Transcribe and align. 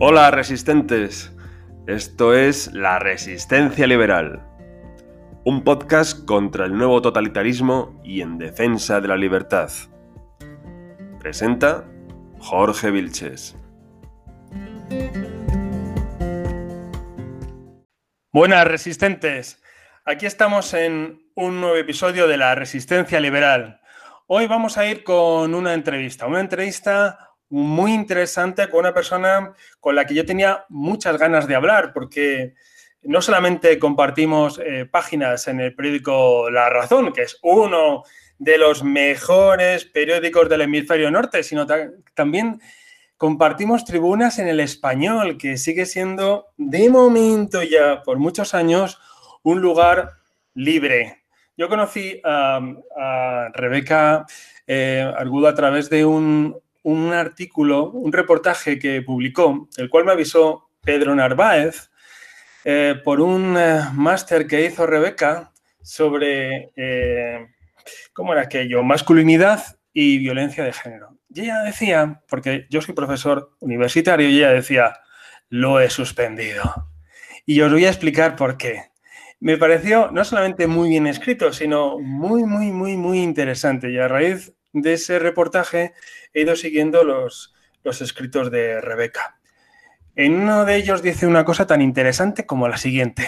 Hola 0.00 0.30
resistentes, 0.30 1.34
esto 1.88 2.32
es 2.32 2.72
La 2.72 3.00
Resistencia 3.00 3.84
Liberal, 3.84 4.46
un 5.44 5.64
podcast 5.64 6.24
contra 6.24 6.66
el 6.66 6.78
nuevo 6.78 7.02
totalitarismo 7.02 8.00
y 8.04 8.20
en 8.20 8.38
defensa 8.38 9.00
de 9.00 9.08
la 9.08 9.16
libertad. 9.16 9.72
Presenta 11.18 11.84
Jorge 12.38 12.92
Vilches. 12.92 13.56
Buenas 18.32 18.68
resistentes, 18.68 19.60
aquí 20.04 20.26
estamos 20.26 20.74
en 20.74 21.28
un 21.34 21.60
nuevo 21.60 21.74
episodio 21.74 22.28
de 22.28 22.36
La 22.36 22.54
Resistencia 22.54 23.18
Liberal. 23.18 23.80
Hoy 24.28 24.46
vamos 24.46 24.78
a 24.78 24.86
ir 24.86 25.02
con 25.02 25.56
una 25.56 25.74
entrevista, 25.74 26.28
una 26.28 26.38
entrevista 26.38 27.27
muy 27.50 27.94
interesante 27.94 28.68
con 28.68 28.80
una 28.80 28.94
persona 28.94 29.52
con 29.80 29.94
la 29.94 30.04
que 30.04 30.14
yo 30.14 30.26
tenía 30.26 30.64
muchas 30.68 31.18
ganas 31.18 31.46
de 31.46 31.54
hablar, 31.54 31.92
porque 31.92 32.54
no 33.02 33.22
solamente 33.22 33.78
compartimos 33.78 34.58
eh, 34.58 34.86
páginas 34.90 35.48
en 35.48 35.60
el 35.60 35.74
periódico 35.74 36.50
La 36.50 36.68
Razón, 36.68 37.12
que 37.12 37.22
es 37.22 37.38
uno 37.42 38.02
de 38.38 38.58
los 38.58 38.84
mejores 38.84 39.84
periódicos 39.84 40.48
del 40.48 40.62
hemisferio 40.62 41.10
norte, 41.10 41.42
sino 41.42 41.66
también 42.14 42.60
compartimos 43.16 43.84
tribunas 43.84 44.38
en 44.38 44.48
el 44.48 44.60
español, 44.60 45.38
que 45.38 45.56
sigue 45.56 45.86
siendo 45.86 46.48
de 46.56 46.88
momento 46.88 47.62
ya 47.62 48.02
por 48.02 48.18
muchos 48.18 48.54
años 48.54 49.00
un 49.42 49.60
lugar 49.60 50.12
libre. 50.54 51.24
Yo 51.56 51.68
conocí 51.68 52.20
a, 52.24 52.60
Rebeca 53.52 54.26
eh, 54.66 55.12
Argudo 55.16 55.48
a 55.48 55.54
través 55.54 55.90
de 55.90 56.04
un, 56.04 56.56
un 56.88 57.12
artículo, 57.12 57.90
un 57.90 58.12
reportaje 58.12 58.78
que 58.78 59.02
publicó, 59.02 59.68
el 59.76 59.90
cual 59.90 60.06
me 60.06 60.12
avisó 60.12 60.70
Pedro 60.80 61.14
Narváez, 61.14 61.90
eh, 62.64 62.94
por 63.04 63.20
un 63.20 63.56
eh, 63.58 63.82
máster 63.92 64.46
que 64.46 64.64
hizo 64.64 64.86
Rebeca 64.86 65.52
sobre, 65.82 66.70
eh, 66.76 67.46
¿cómo 68.14 68.32
era 68.32 68.42
aquello? 68.42 68.82
Masculinidad 68.82 69.62
y 69.92 70.16
violencia 70.16 70.64
de 70.64 70.72
género. 70.72 71.18
Y 71.28 71.42
ella 71.42 71.60
decía, 71.60 72.22
porque 72.26 72.66
yo 72.70 72.80
soy 72.80 72.94
profesor 72.94 73.50
universitario, 73.60 74.30
y 74.30 74.38
ella 74.38 74.52
decía, 74.52 74.94
lo 75.50 75.80
he 75.80 75.90
suspendido. 75.90 76.88
Y 77.44 77.60
os 77.60 77.70
voy 77.70 77.84
a 77.84 77.90
explicar 77.90 78.34
por 78.34 78.56
qué. 78.56 78.84
Me 79.40 79.58
pareció 79.58 80.10
no 80.10 80.24
solamente 80.24 80.66
muy 80.66 80.88
bien 80.88 81.06
escrito, 81.06 81.52
sino 81.52 81.98
muy, 81.98 82.44
muy, 82.44 82.72
muy, 82.72 82.96
muy 82.96 83.18
interesante. 83.20 83.90
Y 83.90 83.98
a 83.98 84.08
raíz 84.08 84.54
de 84.72 84.94
ese 84.94 85.18
reportaje 85.18 85.94
he 86.32 86.42
ido 86.42 86.56
siguiendo 86.56 87.04
los, 87.04 87.54
los 87.82 88.00
escritos 88.00 88.50
de 88.50 88.80
Rebeca. 88.80 89.40
En 90.14 90.34
uno 90.34 90.64
de 90.64 90.76
ellos 90.76 91.02
dice 91.02 91.26
una 91.26 91.44
cosa 91.44 91.66
tan 91.66 91.80
interesante 91.80 92.46
como 92.46 92.68
la 92.68 92.76
siguiente. 92.76 93.26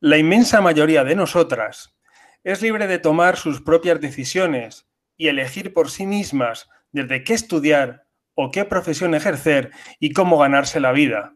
La 0.00 0.18
inmensa 0.18 0.60
mayoría 0.60 1.02
de 1.02 1.16
nosotras 1.16 1.96
es 2.44 2.62
libre 2.62 2.86
de 2.86 2.98
tomar 2.98 3.36
sus 3.36 3.60
propias 3.60 4.00
decisiones 4.00 4.86
y 5.16 5.28
elegir 5.28 5.74
por 5.74 5.90
sí 5.90 6.06
mismas 6.06 6.68
desde 6.92 7.24
qué 7.24 7.34
estudiar 7.34 8.06
o 8.34 8.50
qué 8.50 8.64
profesión 8.64 9.14
ejercer 9.14 9.72
y 9.98 10.12
cómo 10.12 10.38
ganarse 10.38 10.78
la 10.78 10.92
vida, 10.92 11.34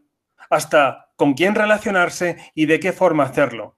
hasta 0.49 1.11
con 1.17 1.33
quién 1.33 1.55
relacionarse 1.55 2.37
y 2.55 2.65
de 2.65 2.79
qué 2.79 2.93
forma 2.93 3.25
hacerlo. 3.25 3.77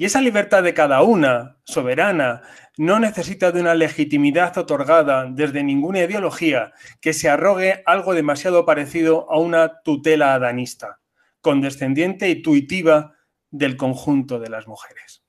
Y 0.00 0.06
esa 0.06 0.22
libertad 0.22 0.62
de 0.62 0.72
cada 0.72 1.02
una, 1.02 1.58
soberana, 1.64 2.40
no 2.78 2.98
necesita 2.98 3.52
de 3.52 3.60
una 3.60 3.74
legitimidad 3.74 4.56
otorgada 4.56 5.26
desde 5.30 5.62
ninguna 5.62 6.00
ideología 6.00 6.72
que 7.02 7.12
se 7.12 7.28
arrogue 7.28 7.82
algo 7.84 8.14
demasiado 8.14 8.64
parecido 8.64 9.30
a 9.30 9.38
una 9.38 9.82
tutela 9.82 10.32
adanista, 10.32 11.00
condescendiente 11.42 12.24
e 12.24 12.30
intuitiva 12.30 13.14
del 13.50 13.76
conjunto 13.76 14.40
de 14.40 14.48
las 14.48 14.66
mujeres. 14.66 15.22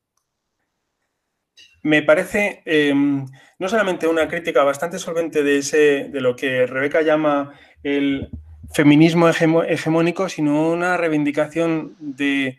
Me 1.84 2.02
parece 2.02 2.62
em, 2.64 3.26
no 3.60 3.68
solamente 3.68 4.08
una 4.08 4.30
crítica 4.30 4.64
bastante 4.64 5.00
solvente 5.00 5.44
de, 5.44 5.58
ese, 5.58 6.08
de 6.10 6.22
lo 6.22 6.34
que 6.38 6.66
Rebeca 6.66 7.02
llama 7.02 7.52
el 7.84 8.30
feminismo 8.74 9.28
hegemónico, 9.28 10.30
sino 10.30 10.70
una 10.70 10.96
reivindicación 10.96 11.98
de 12.00 12.58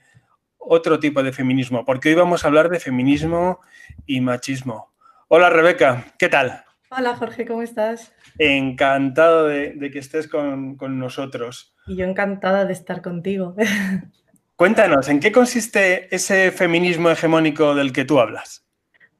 otro 0.65 1.01
tipo 1.01 1.23
de 1.23 1.33
feminismo, 1.33 1.85
porque 1.85 2.11
hoy 2.11 2.15
vamos 2.15 2.45
a 2.45 2.49
hablar 2.49 2.69
de 2.69 2.81
feminismo 2.81 3.61
y 4.07 4.21
machismo. 4.21 4.93
Hola 5.29 5.51
Rebeca, 5.51 6.07
¿qué 6.19 6.29
tal? 6.29 6.65
Hola 6.91 7.17
Jorge, 7.17 7.47
¿cómo 7.47 7.63
estás? 7.63 8.13
Encantado 8.39 9.47
de, 9.47 9.91
que 9.93 9.99
estés 9.99 10.29
con, 10.29 10.77
nosotros. 10.99 11.75
Y 11.87 11.97
yo 11.97 12.05
encantada 12.05 12.65
de 12.65 12.73
estar 12.73 13.03
contigo. 13.03 13.57
Cuéntanos, 14.57 15.09
¿en 15.09 15.19
qué 15.19 15.33
consiste 15.33 16.15
ese 16.15 16.51
feminismo 16.51 17.11
hegemónico 17.11 17.75
del 17.75 17.93
que 17.93 18.05
tú 18.05 18.21
hablas? 18.21 18.67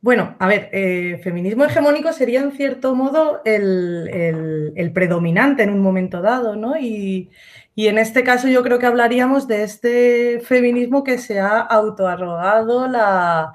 Bueno, 0.03 0.37
a 0.39 0.49
ver, 0.49 0.69
eh, 0.73 1.21
feminismo 1.23 1.65
hegemónico 1.65 2.13
sería 2.13 2.41
en 2.41 2.53
cierto 2.53 2.95
modo 2.95 3.41
el, 3.45 4.73
el, 4.77 4.93
predominante 4.93 5.63
en 5.63 5.71
un 5.71 5.81
momento 5.81 6.21
dado, 6.21 6.57
¿no? 6.57 6.77
Y, 6.77 7.31
y 7.75 7.89
en 7.89 7.99
este 7.99 8.25
caso 8.25 8.49
yo 8.49 8.63
creo 8.63 8.79
que 8.79 8.87
hablaríamos 8.87 9.49
de 9.49 9.63
este 9.63 10.41
feminismo 10.41 11.05
que 11.05 11.19
se 11.19 11.41
ha 11.41 11.61
autoarrogado 11.61 12.89
la, 12.89 13.55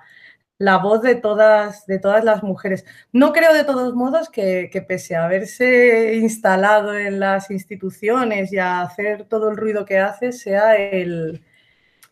la 0.59 0.78
voz 0.78 1.01
de 1.01 1.16
todas, 1.16 1.85
de 1.85 2.00
todas 2.00 2.23
las 2.23 2.44
mujeres. 2.44 2.85
No 3.11 3.31
creo 3.33 3.53
de 3.53 3.63
todos 3.63 3.94
modos 3.94 4.29
que, 4.29 4.69
pese 4.88 5.16
a 5.16 5.25
haberse 5.25 6.16
instalado 6.16 6.97
en 6.97 7.19
las 7.19 7.51
instituciones 7.51 8.51
y 8.51 8.57
a 8.57 8.81
hacer 8.81 9.25
todo 9.25 9.50
el 9.50 9.57
ruido 9.57 9.85
que 9.85 10.00
hace, 10.00 10.31
sea 10.31 10.75
el, 10.75 11.44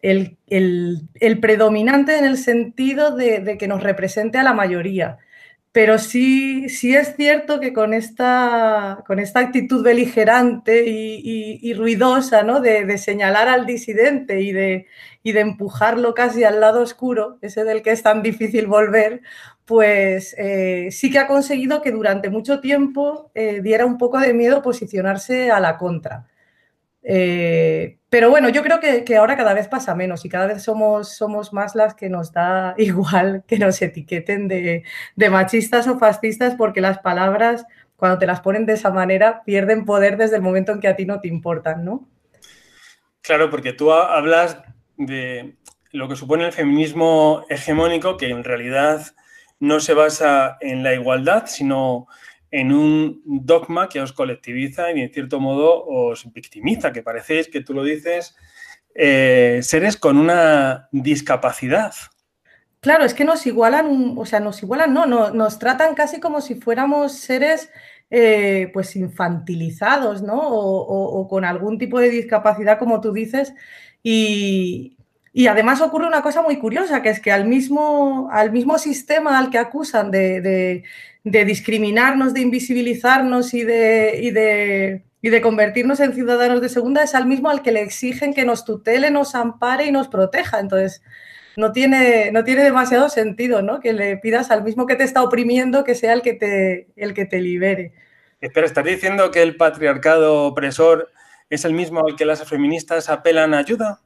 el, 0.01 1.39
predominante 1.41 2.17
en 2.17 2.25
el 2.25 2.37
sentido 2.37 3.15
de, 3.15 3.57
que 3.57 3.67
nos 3.67 3.81
represente 3.81 4.37
a 4.37 4.43
la 4.43 4.53
mayoría. 4.53 5.17
Pero 5.75 5.97
sí, 5.97 6.69
sí 6.69 6.95
es 6.95 7.17
cierto 7.17 7.59
que 7.59 7.73
con 7.73 7.93
esta, 7.93 9.03
con 9.05 9.19
esta 9.19 9.41
actitud 9.41 9.83
beligerante 9.83 10.85
y, 10.87 11.73
ruidosa 11.73 12.43
¿no? 12.43 12.61
de, 12.61 12.97
señalar 12.97 13.49
al 13.49 13.65
disidente 13.65 14.39
y 14.39 14.53
de, 14.53 14.87
y 15.21 15.33
de 15.33 15.41
empujarlo 15.41 16.13
casi 16.13 16.45
al 16.45 16.61
lado 16.61 16.81
oscuro, 16.81 17.39
ese 17.41 17.65
del 17.65 17.81
que 17.81 17.91
es 17.91 18.03
tan 18.03 18.23
difícil 18.23 18.67
volver, 18.67 19.21
pues 19.65 20.33
eh, 20.37 20.87
sí 20.91 21.11
que 21.11 21.19
ha 21.19 21.27
conseguido 21.27 21.81
que 21.81 21.91
durante 21.91 22.29
mucho 22.29 22.61
tiempo 22.61 23.29
eh, 23.35 23.59
diera 23.61 23.85
un 23.85 23.97
poco 23.97 24.19
de 24.19 24.33
miedo 24.33 24.61
posicionarse 24.61 25.51
a 25.51 25.59
la 25.59 25.77
contra. 25.77 26.25
Eh, 27.07 27.99
pero 28.09 28.31
bueno, 28.31 28.49
yo 28.49 28.63
creo 28.63 28.79
que, 28.79 29.15
ahora 29.15 29.37
cada 29.37 29.53
vez 29.53 29.67
pasa 29.67 29.93
menos 29.93 30.25
y 30.25 30.29
cada 30.29 30.47
vez 30.47 30.63
somos, 30.63 31.15
somos 31.15 31.53
más 31.53 31.75
las 31.75 31.93
que 31.93 32.09
nos 32.09 32.31
da 32.31 32.73
igual 32.79 33.43
que 33.47 33.59
nos 33.59 33.81
etiqueten 33.81 34.47
de, 34.47 34.83
machistas 35.29 35.87
o 35.87 35.99
fascistas 35.99 36.55
porque 36.55 36.81
las 36.81 36.99
palabras, 36.99 37.65
cuando 37.95 38.17
te 38.17 38.25
las 38.25 38.41
ponen 38.41 38.65
de 38.65 38.73
esa 38.73 38.89
manera, 38.89 39.43
pierden 39.43 39.85
poder 39.85 40.17
desde 40.17 40.37
el 40.37 40.41
momento 40.41 40.71
en 40.71 40.79
que 40.79 40.87
a 40.87 40.95
ti 40.95 41.05
no 41.05 41.21
te 41.21 41.27
importan, 41.27 41.85
¿no? 41.85 42.09
Claro, 43.21 43.49
porque 43.49 43.73
tú 43.73 43.91
hablas 43.91 44.57
de 44.97 45.55
lo 45.91 46.07
que 46.07 46.15
supone 46.15 46.45
el 46.45 46.53
feminismo 46.53 47.45
hegemónico, 47.49 48.17
que 48.17 48.29
en 48.29 48.43
realidad 48.43 49.01
no 49.59 49.79
se 49.79 49.93
basa 49.93 50.57
en 50.59 50.83
la 50.83 50.93
igualdad, 50.93 51.45
sino 51.47 52.07
en 52.55 52.71
un 52.71 53.21
dogma 53.25 53.89
que 53.89 53.99
os 53.99 54.13
colectiviza 54.13 54.89
y 54.91 55.01
en 55.01 55.11
cierto 55.11 55.41
modo 55.41 55.85
os 55.85 56.31
victimiza, 56.31 56.93
que 56.93 57.03
parecéis 57.03 57.49
que 57.49 57.59
tú 57.59 57.73
lo 57.73 57.83
dices, 57.83 58.33
eh, 58.93 59.59
seres 59.61 59.97
con 59.97 60.17
una 60.17 60.87
discapacidad. 60.93 61.93
Claro, 62.79 63.03
es 63.03 63.13
que 63.13 63.25
nos 63.25 63.45
igualan, 63.45 64.13
o 64.15 64.25
sea, 64.25 64.39
nos 64.39 64.63
igualan, 64.63 64.93
no, 64.93 65.05
nos 65.05 65.59
tratan 65.59 65.95
casi 65.95 66.21
como 66.21 66.39
si 66.39 66.55
fuéramos 66.55 67.11
seres 67.11 67.69
eh, 68.09 68.69
pues 68.73 68.95
infantilizados, 68.95 70.21
¿no? 70.21 70.39
O, 70.39 71.27
con 71.27 71.43
algún 71.43 71.77
tipo 71.77 71.99
de 71.99 72.09
discapacidad, 72.09 72.79
como 72.79 73.01
tú 73.01 73.11
dices, 73.11 73.53
y, 74.01 74.95
además 75.47 75.81
ocurre 75.81 76.07
una 76.07 76.21
cosa 76.21 76.41
muy 76.41 76.57
curiosa, 76.57 77.01
que 77.01 77.09
es 77.09 77.19
que 77.19 77.31
al 77.31 77.45
mismo, 77.45 78.29
al 78.31 78.51
mismo 78.51 78.77
sistema 78.77 79.37
al 79.37 79.49
que 79.49 79.57
acusan 79.57 80.09
de 80.09 80.83
discriminarnos, 81.23 82.33
de 82.33 82.41
invisibilizarnos 82.41 83.53
y 83.53 83.63
de, 83.63 84.31
de, 85.21 85.29
de 85.29 85.41
convertirnos 85.41 85.99
en 85.99 86.13
ciudadanos 86.13 86.61
de 86.61 86.69
segunda 86.69 87.03
es 87.03 87.15
al 87.15 87.25
mismo 87.25 87.49
al 87.49 87.61
que 87.61 87.73
le 87.73 87.81
exigen 87.81 88.33
que 88.33 88.45
nos 88.45 88.63
tutele, 88.63 89.11
nos 89.11 89.35
ampare 89.35 89.85
y 89.85 89.91
nos 89.91 90.07
proteja. 90.07 90.59
Entonces, 90.61 91.01
no 91.57 91.71
tiene, 91.73 92.31
no 92.31 92.43
tiene 92.43 92.63
demasiado 92.63 93.09
sentido, 93.09 93.61
¿no? 93.61 93.79
Que 93.79 93.91
le 93.91 94.17
pidas 94.17 94.51
al 94.51 94.63
mismo 94.63 94.85
que 94.85 94.95
te 94.95 95.03
está 95.03 95.21
oprimiendo 95.21 95.83
que 95.83 95.95
sea 95.95 96.13
el 96.13 96.21
que 96.21 96.33
te, 96.33 96.87
el 96.95 97.13
que 97.13 97.25
te 97.25 97.41
libere. 97.41 97.91
Espera, 98.39 98.67
¿estás 98.67 98.85
diciendo 98.85 99.31
que 99.31 99.41
el 99.41 99.57
patriarcado 99.57 100.43
opresor 100.43 101.09
es 101.49 101.65
el 101.65 101.73
mismo 101.73 102.05
al 102.05 102.15
que 102.15 102.25
las 102.25 102.47
feministas 102.47 103.09
apelan 103.09 103.53
a 103.53 103.59
ayuda? 103.59 103.99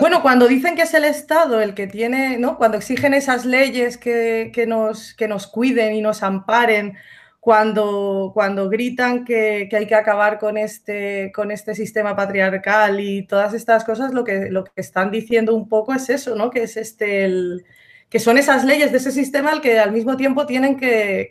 Bueno, 0.00 0.22
cuando 0.22 0.46
dicen 0.46 0.76
que 0.76 0.82
es 0.82 0.94
el 0.94 1.04
Estado 1.04 1.60
el 1.60 1.74
que 1.74 1.86
tiene, 1.86 2.38
¿no? 2.38 2.58
Cuando 2.58 2.76
exigen 2.76 3.14
esas 3.14 3.44
leyes 3.44 3.96
que, 3.96 4.64
nos, 4.66 5.14
que 5.14 5.28
nos 5.28 5.46
cuiden 5.46 5.94
y 5.94 6.02
nos 6.02 6.22
amparen, 6.22 6.96
cuando, 7.40 8.32
cuando 8.34 8.68
gritan 8.68 9.24
que, 9.24 9.68
hay 9.72 9.86
que 9.86 9.94
acabar 9.94 10.38
con 10.38 10.58
este, 10.58 11.32
con 11.34 11.50
este 11.50 11.74
sistema 11.74 12.14
patriarcal 12.14 13.00
y 13.00 13.26
todas 13.26 13.54
estas 13.54 13.84
cosas, 13.84 14.12
lo 14.12 14.24
que, 14.24 14.50
lo 14.50 14.64
que 14.64 14.72
están 14.76 15.10
diciendo 15.10 15.54
un 15.54 15.68
poco 15.68 15.94
es 15.94 16.10
eso, 16.10 16.34
¿no? 16.34 16.50
Que 16.50 16.64
es 16.64 16.76
este 16.76 17.24
el, 17.24 17.64
que 18.10 18.18
son 18.18 18.36
esas 18.36 18.64
leyes 18.64 18.92
de 18.92 18.98
ese 18.98 19.12
sistema 19.12 19.52
al 19.52 19.60
que 19.62 19.78
al 19.78 19.92
mismo 19.92 20.16
tiempo 20.16 20.46
tienen 20.46 20.76
que, 20.76 21.30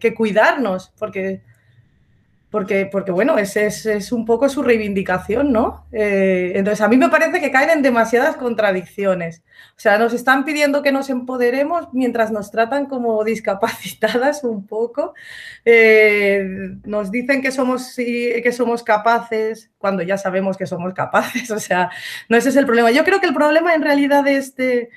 que 0.00 0.14
cuidarnos, 0.14 0.92
porque 0.98 1.42
porque, 2.50 2.86
porque 2.86 3.12
bueno, 3.12 3.36
ese 3.36 3.66
es, 3.66 4.10
un 4.10 4.24
poco 4.24 4.48
su 4.48 4.62
reivindicación, 4.62 5.52
¿no? 5.52 5.86
Eh, 5.92 6.52
entonces, 6.54 6.80
a 6.80 6.88
mí 6.88 6.96
me 6.96 7.10
parece 7.10 7.40
que 7.40 7.50
caen 7.50 7.68
en 7.68 7.82
demasiadas 7.82 8.36
contradicciones. 8.36 9.42
O 9.76 9.80
sea, 9.80 9.98
nos 9.98 10.14
están 10.14 10.46
pidiendo 10.46 10.82
que 10.82 10.90
nos 10.90 11.10
empoderemos 11.10 11.88
mientras 11.92 12.32
nos 12.32 12.50
tratan 12.50 12.86
como 12.86 13.22
discapacitadas 13.24 14.44
un 14.44 14.66
poco. 14.66 15.12
Eh, 15.66 16.42
nos 16.84 17.10
dicen 17.10 17.42
que 17.42 17.52
somos, 17.52 17.94
que 17.96 18.52
somos 18.52 18.82
capaces 18.82 19.70
cuando 19.76 20.02
ya 20.02 20.16
sabemos 20.16 20.56
que 20.56 20.66
somos 20.66 20.94
capaces. 20.94 21.50
O 21.58 21.60
sea, 21.60 21.90
no 22.28 22.36
ese 22.36 22.50
es 22.50 22.56
el 22.56 22.66
problema. 22.66 22.92
Yo 22.92 23.04
creo 23.04 23.20
que 23.20 23.26
el 23.26 23.34
problema 23.34 23.74
en 23.74 23.82
realidad 23.82 24.22
de 24.22 24.36
este, 24.36 24.90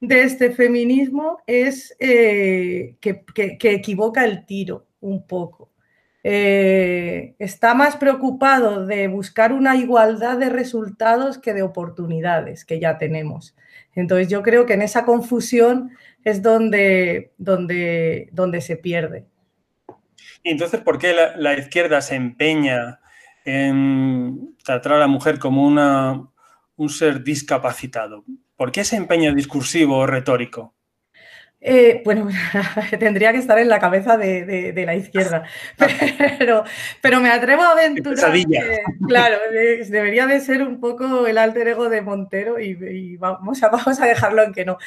de 0.00 0.22
este 0.22 0.50
feminismo 0.50 1.38
es 1.46 1.94
eh, 2.00 2.96
que 3.00 3.24
equivoca 3.62 4.24
el 4.24 4.44
tiro 4.44 4.86
un 5.00 5.24
poco. 5.26 5.70
Eh, 6.24 7.34
está 7.38 7.74
más 7.74 7.96
preocupado 7.96 8.86
de 8.86 9.08
buscar 9.08 9.52
una 9.52 9.76
igualdad 9.76 10.36
de 10.38 10.48
resultados 10.48 11.38
que 11.38 11.54
de 11.54 11.62
oportunidades 11.62 12.64
que 12.64 12.80
ya 12.80 12.98
tenemos. 12.98 13.54
Entonces 13.94 14.28
yo 14.28 14.42
creo 14.42 14.66
que 14.66 14.74
en 14.74 14.82
esa 14.82 15.04
confusión 15.04 15.90
es 16.24 16.42
donde, 16.42 17.32
donde, 17.38 18.28
donde 18.32 18.60
se 18.60 18.76
pierde. 18.76 19.26
Y 20.42 20.50
entonces, 20.50 20.80
¿por 20.80 20.98
qué 20.98 21.14
la, 21.36 21.54
izquierda 21.58 22.00
se 22.00 22.14
empeña 22.14 23.00
en 23.44 24.56
tratar 24.64 24.94
a 24.94 24.98
la 24.98 25.06
mujer 25.06 25.38
como 25.38 25.66
una, 25.66 26.28
un 26.76 26.88
ser 26.88 27.24
discapacitado? 27.24 28.24
¿Por 28.56 28.72
qué 28.72 28.80
ese 28.80 28.96
empeño 28.96 29.34
discursivo 29.34 29.98
o 29.98 30.06
retórico? 30.06 30.74
Eh, 31.60 32.02
bueno, 32.04 32.28
tendría 33.00 33.32
que 33.32 33.38
estar 33.38 33.58
en 33.58 33.68
la 33.68 33.80
cabeza 33.80 34.16
de, 34.16 34.72
la 34.86 34.94
izquierda, 34.94 35.42
pero, 36.38 36.62
pero, 37.00 37.20
me 37.20 37.30
atrevo 37.30 37.62
a 37.62 37.72
aventurar. 37.72 38.32
claro, 39.08 39.38
debería 39.50 40.26
de 40.26 40.40
ser 40.40 40.62
un 40.62 40.78
poco 40.78 41.26
el 41.26 41.36
alter 41.36 41.68
ego 41.68 41.88
de 41.88 42.00
Montero 42.00 42.60
y, 42.60 43.16
vamos, 43.16 43.62
a, 43.62 43.68
vamos 43.70 44.00
a 44.00 44.06
dejarlo 44.06 44.44
en 44.44 44.52
que 44.52 44.64
no. 44.64 44.78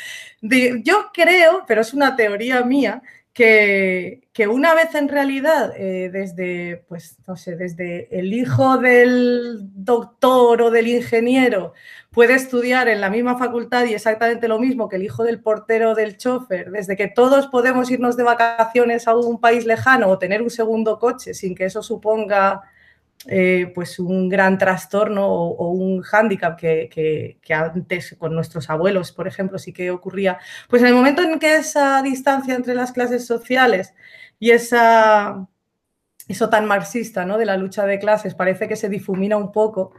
yo 0.42 1.12
creo, 1.14 1.66
pero 1.68 1.82
es 1.82 1.94
una 1.94 2.16
teoría 2.16 2.64
mía, 2.64 3.02
que, 3.34 4.48
una 4.50 4.74
vez 4.74 4.94
en 4.96 5.08
realidad, 5.08 5.74
eh, 5.78 6.10
desde, 6.12 6.84
pues, 6.90 7.18
no 7.28 7.38
sé, 7.38 7.56
desde 7.56 8.08
el 8.18 8.34
hijo 8.34 8.78
del 8.78 9.60
doctor 9.74 10.62
o 10.62 10.72
del 10.72 10.88
ingeniero 10.88 11.74
puede 12.12 12.34
estudiar 12.34 12.90
en 12.90 13.00
la 13.00 13.10
misma 13.10 13.38
facultad 13.38 13.86
y 13.86 13.94
exactamente 13.94 14.50
lo 14.50 14.60
mismo 14.60 14.90
que 14.90 14.98
el 14.98 15.04
hijo 15.04 15.24
del 15.24 15.42
portero 15.42 15.96
del 15.96 16.18
chofer, 16.18 16.72
desde 16.72 16.98
que 16.98 17.08
todos 17.08 17.48
podemos 17.48 17.90
irnos 17.90 18.18
de 18.18 18.24
vacaciones 18.24 19.08
a 19.08 19.16
un 19.16 19.40
país 19.40 19.66
lejano 19.66 20.10
o 20.10 20.20
tener 20.20 20.42
un 20.42 20.50
segundo 20.50 21.00
coche 21.00 21.34
sin 21.34 21.56
que 21.56 21.66
eso 21.66 21.82
suponga 21.82 22.64
eh, 23.28 23.72
pues 23.76 24.00
un 24.00 24.30
gran 24.30 24.58
trastorno 24.58 25.28
o, 25.28 25.70
un 25.72 26.02
hándicap 26.02 26.60
que, 26.60 27.38
antes 27.54 28.16
con 28.18 28.34
nuestros 28.34 28.70
abuelos, 28.70 29.12
por 29.12 29.28
ejemplo, 29.28 29.60
sí 29.60 29.74
que 29.74 29.92
ocurría, 29.92 30.40
pues 30.70 30.82
en 30.82 30.88
el 30.88 30.96
momento 30.96 31.22
en 31.22 31.38
que 31.40 31.56
esa 31.58 32.02
distancia 32.02 32.56
entre 32.56 32.74
las 32.74 32.92
clases 32.92 33.26
sociales 33.28 33.94
y 34.40 34.52
esa, 34.52 35.48
eso 36.28 36.50
tan 36.50 36.66
marxista 36.66 37.26
¿no? 37.26 37.38
de 37.38 37.46
la 37.46 37.58
lucha 37.58 37.86
de 37.86 38.00
clases 38.00 38.34
parece 38.34 38.68
que 38.68 38.76
se 38.76 38.90
difumina 38.90 39.38
un 39.38 39.52
poco, 39.52 39.94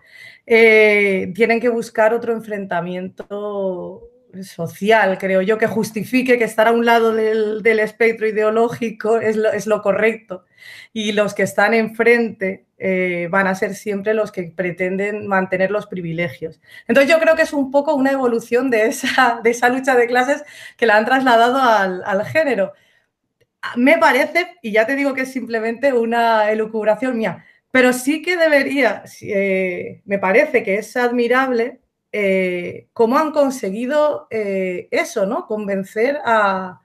eh, 0.46 1.32
tienen 1.34 1.60
que 1.60 1.68
buscar 1.68 2.14
otro 2.14 2.32
enfrentamiento 2.32 4.11
social, 4.42 5.18
creo 5.18 5.42
yo, 5.42 5.58
que 5.58 5.66
justifique 5.66 6.38
que 6.38 6.44
estar 6.44 6.68
a 6.68 6.72
un 6.72 6.84
lado 6.84 7.12
del, 7.12 7.80
espectro 7.80 8.26
ideológico 8.26 9.18
es 9.18 9.66
lo, 9.66 9.82
correcto. 9.82 10.44
Y 10.92 11.12
los 11.12 11.34
que 11.34 11.42
están 11.42 11.74
enfrente 11.74 12.66
eh, 12.78 13.28
van 13.30 13.46
a 13.46 13.54
ser 13.54 13.74
siempre 13.74 14.14
los 14.14 14.32
que 14.32 14.44
pretenden 14.44 15.26
mantener 15.26 15.70
los 15.70 15.86
privilegios. 15.86 16.60
Entonces 16.88 17.10
yo 17.10 17.20
creo 17.20 17.36
que 17.36 17.42
es 17.42 17.52
un 17.52 17.70
poco 17.70 17.94
una 17.94 18.12
evolución 18.12 18.70
de 18.70 18.86
esa, 18.86 19.40
de 19.42 19.50
esa 19.50 19.68
lucha 19.68 19.96
de 19.96 20.06
clases 20.06 20.44
que 20.76 20.86
la 20.86 20.96
han 20.96 21.04
trasladado 21.04 21.58
al, 21.60 22.24
género. 22.24 22.72
Me 23.76 23.98
parece, 23.98 24.56
y 24.62 24.72
ya 24.72 24.86
te 24.86 24.96
digo 24.96 25.14
que 25.14 25.22
es 25.22 25.32
simplemente 25.32 25.92
una 25.92 26.50
elucubración 26.50 27.16
mía, 27.18 27.44
pero 27.70 27.92
sí 27.92 28.22
que 28.22 28.36
debería, 28.36 29.04
eh, 29.22 30.02
me 30.04 30.18
parece 30.18 30.62
que 30.62 30.76
es 30.76 30.96
admirable 30.96 31.81
eh, 32.12 32.88
cómo 32.92 33.18
han 33.18 33.32
conseguido 33.32 34.26
eh, 34.30 34.88
eso, 34.90 35.24
¿no? 35.24 35.46
Convencer 35.46 36.18
a, 36.24 36.80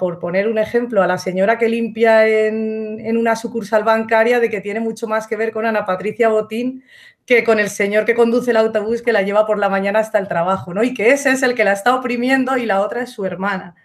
por 0.00 0.18
poner 0.18 0.48
un 0.48 0.58
ejemplo, 0.58 1.02
a 1.02 1.06
la 1.06 1.18
señora 1.18 1.58
que 1.58 1.68
limpia 1.68 2.26
en, 2.26 3.16
una 3.16 3.36
sucursal 3.36 3.84
bancaria 3.84 4.40
de 4.40 4.48
que 4.48 4.60
tiene 4.60 4.80
mucho 4.80 5.06
más 5.06 5.26
que 5.26 5.36
ver 5.36 5.52
con 5.52 5.66
Ana 5.66 5.84
Patricia 5.84 6.28
Botín 6.28 6.84
que 7.26 7.44
con 7.44 7.60
el 7.60 7.68
señor 7.68 8.04
que 8.04 8.14
conduce 8.14 8.50
el 8.50 8.56
autobús 8.56 9.02
que 9.02 9.12
la 9.12 9.22
lleva 9.22 9.46
por 9.46 9.58
la 9.58 9.68
mañana 9.68 10.00
hasta 10.00 10.18
el 10.18 10.26
trabajo, 10.26 10.74
¿no? 10.74 10.82
Y 10.82 10.94
que 10.94 11.10
ese 11.10 11.30
es 11.30 11.42
el 11.42 11.54
que 11.54 11.64
la 11.64 11.72
está 11.72 11.94
oprimiendo 11.94 12.56
y 12.56 12.66
la 12.66 12.80
otra 12.80 13.02
es 13.02 13.10
su 13.10 13.24
hermana. 13.24 13.76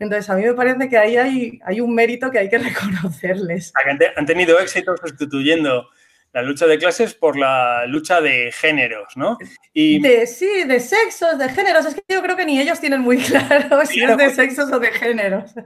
Entonces, 0.00 0.30
a 0.30 0.34
mí 0.34 0.42
me 0.42 0.54
parece 0.54 0.88
que 0.88 0.96
ahí 0.96 1.16
hay, 1.16 1.60
hay 1.64 1.80
un 1.80 1.94
mérito 1.94 2.30
que 2.30 2.38
hay 2.38 2.48
que 2.48 2.58
reconocerles. 2.58 3.72
Han 4.16 4.26
tenido 4.26 4.58
éxito 4.58 4.96
sustituyendo 4.96 5.88
la 6.32 6.42
lucha 6.42 6.66
de 6.66 6.78
clases 6.78 7.14
por 7.14 7.36
la 7.36 7.86
lucha 7.86 8.20
de 8.20 8.52
géneros, 8.52 9.16
¿no? 9.16 9.36
Y... 9.72 10.00
De, 10.00 10.26
sí, 10.26 10.64
de 10.64 10.78
sexos, 10.78 11.38
de 11.38 11.48
géneros. 11.48 11.86
Es 11.86 11.94
que 11.94 12.02
yo 12.08 12.22
creo 12.22 12.36
que 12.36 12.46
ni 12.46 12.60
ellos 12.60 12.78
tienen 12.80 13.00
muy 13.00 13.18
claro 13.22 13.84
si 13.84 14.02
es 14.02 14.16
de 14.16 14.30
sexos 14.30 14.72
o 14.72 14.78
de 14.78 14.92
géneros. 14.92 15.56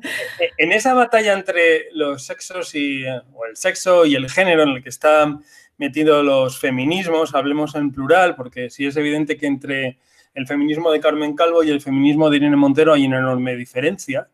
E, 0.40 0.50
en 0.56 0.72
esa 0.72 0.94
batalla 0.94 1.34
entre 1.34 1.90
los 1.92 2.24
sexos 2.24 2.74
y, 2.74 3.04
o 3.06 3.44
el 3.46 3.56
sexo 3.56 4.06
y 4.06 4.14
el 4.14 4.30
género 4.30 4.62
en 4.62 4.70
el 4.70 4.82
que 4.82 4.88
están 4.88 5.44
metidos 5.76 6.24
los 6.24 6.58
feminismos, 6.58 7.34
hablemos 7.34 7.74
en 7.74 7.92
plural, 7.92 8.34
porque 8.34 8.70
sí 8.70 8.86
es 8.86 8.96
evidente 8.96 9.36
que 9.36 9.46
entre 9.46 9.98
el 10.34 10.46
feminismo 10.46 10.90
de 10.90 11.00
Carmen 11.00 11.34
Calvo 11.34 11.62
y 11.62 11.70
el 11.70 11.80
feminismo 11.80 12.30
de 12.30 12.36
Irene 12.38 12.56
Montero 12.56 12.92
hay 12.94 13.06
una 13.06 13.18
enorme 13.18 13.54
diferencia. 13.56 14.28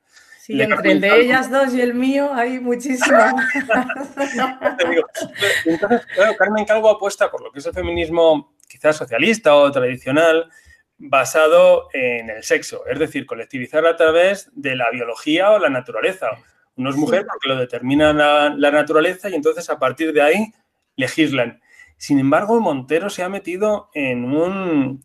Y 0.50 0.60
entre 0.62 0.92
el 0.92 1.00
de 1.00 1.20
ellas 1.20 1.48
dos 1.48 1.72
y 1.74 1.80
el 1.80 1.94
mío 1.94 2.34
hay 2.34 2.58
muchísimo. 2.58 3.16
Entonces, 5.64 6.06
Carmen 6.36 6.64
Calvo 6.64 6.90
apuesta 6.90 7.30
por 7.30 7.40
lo 7.40 7.52
que 7.52 7.60
es 7.60 7.66
el 7.66 7.72
feminismo 7.72 8.56
quizás 8.68 8.96
socialista 8.96 9.54
o 9.54 9.70
tradicional, 9.70 10.50
basado 10.98 11.88
en 11.92 12.30
el 12.30 12.42
sexo, 12.42 12.84
es 12.86 12.98
decir, 12.98 13.26
colectivizar 13.26 13.86
a 13.86 13.96
través 13.96 14.50
de 14.52 14.74
la 14.74 14.90
biología 14.90 15.52
o 15.52 15.60
la 15.60 15.70
naturaleza. 15.70 16.30
Uno 16.76 16.90
es 16.90 16.96
mujer 16.96 17.26
porque 17.30 17.48
lo 17.48 17.56
determina 17.56 18.12
la, 18.12 18.70
naturaleza 18.70 19.30
y 19.30 19.34
entonces 19.34 19.70
a 19.70 19.78
partir 19.78 20.12
de 20.12 20.22
ahí 20.22 20.52
legislan. 20.96 21.60
Sin 21.96 22.18
embargo, 22.18 22.60
Montero 22.60 23.08
se 23.08 23.22
ha 23.22 23.28
metido 23.28 23.88
en 23.94 24.24
un, 24.24 25.04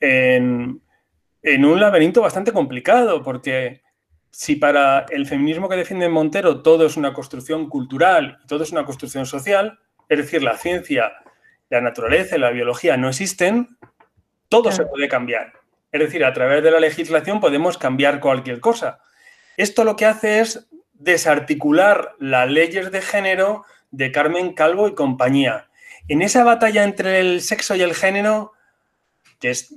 en 0.00 0.80
un 1.42 1.80
laberinto 1.80 2.22
bastante 2.22 2.52
complicado 2.52 3.22
porque 3.22 3.83
si 4.36 4.56
para 4.56 5.06
el 5.10 5.26
feminismo 5.26 5.68
que 5.68 5.76
defiende 5.76 6.08
Montero 6.08 6.60
todo 6.60 6.86
es 6.86 6.96
una 6.96 7.12
construcción 7.12 7.68
cultural 7.68 8.40
y 8.42 8.46
todo 8.48 8.64
es 8.64 8.72
una 8.72 8.84
construcción 8.84 9.26
social, 9.26 9.78
es 10.08 10.18
decir, 10.18 10.42
la 10.42 10.58
ciencia, 10.58 11.12
la 11.70 11.80
naturaleza 11.80 12.34
y 12.34 12.40
la 12.40 12.50
biología 12.50 12.96
no 12.96 13.08
existen, 13.08 13.78
todo 14.48 14.72
se 14.72 14.86
puede 14.86 15.06
cambiar. 15.06 15.52
Es 15.92 16.00
decir, 16.00 16.24
a 16.24 16.32
través 16.32 16.64
de 16.64 16.72
la 16.72 16.80
legislación 16.80 17.38
podemos 17.38 17.78
cambiar 17.78 18.18
cualquier 18.18 18.58
cosa. 18.58 18.98
Esto 19.56 19.84
lo 19.84 19.94
que 19.94 20.06
hace 20.06 20.40
es 20.40 20.68
desarticular 20.94 22.16
las 22.18 22.50
leyes 22.50 22.90
de 22.90 23.02
género 23.02 23.64
de 23.92 24.10
Carmen 24.10 24.52
Calvo 24.52 24.88
y 24.88 24.94
compañía. 24.94 25.68
En 26.08 26.22
esa 26.22 26.42
batalla 26.42 26.82
entre 26.82 27.20
el 27.20 27.40
sexo 27.40 27.76
y 27.76 27.82
el 27.82 27.94
género, 27.94 28.53
que 29.44 29.50
es, 29.50 29.74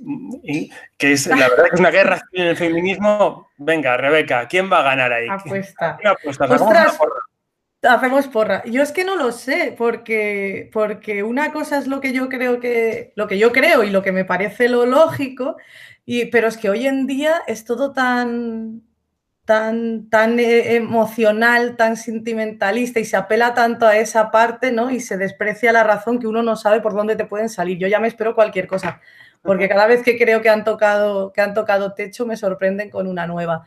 que 0.96 1.12
es 1.12 1.26
la 1.26 1.46
verdad 1.50 1.64
que 1.64 1.74
es 1.74 1.80
una 1.80 1.90
guerra 1.90 2.22
en 2.32 2.46
el 2.46 2.56
feminismo. 2.56 3.50
Venga, 3.58 3.98
Rebeca, 3.98 4.48
¿quién 4.48 4.72
va 4.72 4.80
a 4.80 4.82
ganar 4.82 5.12
ahí? 5.12 5.28
Apuesta. 5.28 5.98
Hacemos 7.82 8.28
porra. 8.28 8.64
Yo 8.64 8.82
es 8.82 8.92
que 8.92 9.04
no 9.04 9.16
lo 9.16 9.30
sé, 9.30 9.74
porque, 9.76 10.70
porque 10.72 11.22
una 11.22 11.52
cosa 11.52 11.76
es 11.76 11.86
lo 11.86 12.00
que 12.00 12.14
yo 12.14 12.30
creo 12.30 12.60
que, 12.60 13.12
lo 13.14 13.28
que 13.28 13.36
yo 13.36 13.52
creo 13.52 13.84
y 13.84 13.90
lo 13.90 14.02
que 14.02 14.10
me 14.10 14.24
parece 14.24 14.70
lo 14.70 14.86
lógico, 14.86 15.58
y, 16.06 16.24
pero 16.26 16.48
es 16.48 16.56
que 16.56 16.70
hoy 16.70 16.86
en 16.86 17.06
día 17.06 17.42
es 17.46 17.66
todo 17.66 17.92
tan, 17.92 18.80
tan, 19.44 20.08
tan 20.08 20.40
eh, 20.40 20.76
emocional, 20.76 21.76
tan 21.76 21.98
sentimentalista 21.98 23.00
y 23.00 23.04
se 23.04 23.18
apela 23.18 23.52
tanto 23.52 23.86
a 23.86 23.98
esa 23.98 24.30
parte, 24.30 24.72
¿no? 24.72 24.90
Y 24.90 25.00
se 25.00 25.18
desprecia 25.18 25.72
la 25.72 25.84
razón 25.84 26.18
que 26.18 26.26
uno 26.26 26.42
no 26.42 26.56
sabe 26.56 26.80
por 26.80 26.94
dónde 26.94 27.16
te 27.16 27.26
pueden 27.26 27.50
salir. 27.50 27.76
Yo 27.76 27.86
ya 27.86 28.00
me 28.00 28.08
espero 28.08 28.34
cualquier 28.34 28.66
cosa 28.66 29.02
porque 29.42 29.68
cada 29.68 29.86
vez 29.86 30.02
que 30.02 30.18
creo 30.18 30.42
que 30.42 30.48
han 30.48 30.64
tocado, 30.64 31.32
que 31.32 31.40
han 31.40 31.54
tocado 31.54 31.94
techo 31.94 32.26
me 32.26 32.36
sorprenden 32.36 32.90
con 32.90 33.06
una 33.06 33.26
nueva. 33.26 33.64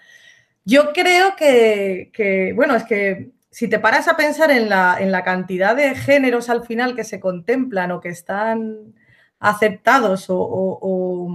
Yo 0.64 0.94
creo 0.94 1.36
que, 1.36 2.54
bueno, 2.56 2.76
es 2.76 2.84
que 2.84 3.32
si 3.50 3.68
te 3.68 3.80
paras 3.80 4.08
a 4.08 4.16
pensar 4.16 4.52
en 4.52 4.70
la, 4.70 4.98
en 5.00 5.12
la 5.12 5.24
cantidad 5.24 5.76
de 5.76 5.96
géneros 5.96 6.50
al 6.50 6.66
final 6.66 6.96
que 6.96 7.04
se 7.04 7.20
contemplan 7.20 7.92
o 7.92 8.00
que 8.00 8.10
están 8.10 8.94
aceptados 9.40 10.28
o, 10.30 11.30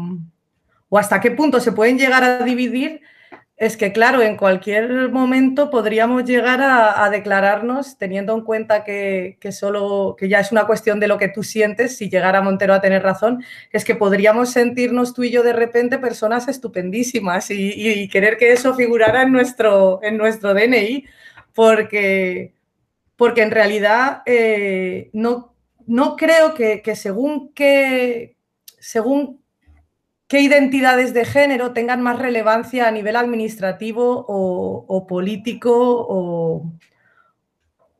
hasta 0.93 1.21
qué 1.21 1.33
punto 1.33 1.61
se 1.61 1.73
pueden 1.73 1.99
llegar 1.99 2.25
a 2.25 2.39
dividir, 2.39 3.03
es 3.57 3.79
que, 3.79 3.91
claro, 3.91 4.21
en 4.21 4.37
cualquier 4.37 5.11
momento 5.11 5.71
podríamos 5.71 6.25
llegar 6.25 6.61
a, 6.63 7.09
declararnos, 7.09 7.97
teniendo 7.97 8.35
en 8.35 8.43
cuenta 8.43 8.85
que, 8.85 9.39
solo, 9.51 10.15
que 10.19 10.29
ya 10.29 10.41
es 10.41 10.53
una 10.53 10.67
cuestión 10.67 11.01
de 11.01 11.09
lo 11.09 11.17
que 11.17 11.29
tú 11.29 11.43
sientes, 11.43 11.97
si 11.97 12.11
llegara 12.11 12.43
Montero 12.43 12.75
a 12.75 12.83
tener 12.83 13.03
razón, 13.03 13.43
es 13.73 13.87
que 13.87 13.95
podríamos 13.95 14.51
sentirnos 14.51 15.15
tú 15.15 15.25
y 15.25 15.31
yo 15.31 15.43
de 15.43 15.55
repente 15.55 15.99
personas 15.99 16.49
estupendísimas 16.49 17.51
y, 17.51 18.09
querer 18.09 18.37
que 18.37 18.53
eso 18.53 18.75
figurara 18.75 19.23
en 19.23 19.33
nuestro, 19.33 20.01
en 20.03 20.19
nuestro 20.19 20.53
DNI 20.53 21.07
porque, 21.55 22.53
porque 23.17 23.43
en 23.43 23.51
realidad 23.51 24.23
eh, 24.27 25.09
no, 25.15 25.55
no, 25.87 26.17
creo 26.17 26.53
que, 26.55 26.83
según, 26.95 27.53
qué, 27.55 28.37
según 28.79 29.43
qué 30.29 30.41
identidades 30.41 31.15
de 31.15 31.25
género 31.25 31.73
tengan 31.73 32.03
más 32.03 32.19
relevancia 32.19 32.89
a 32.89 32.91
nivel 32.91 33.17
administrativo 33.17 34.25
o, 34.29 35.07
político 35.07 35.73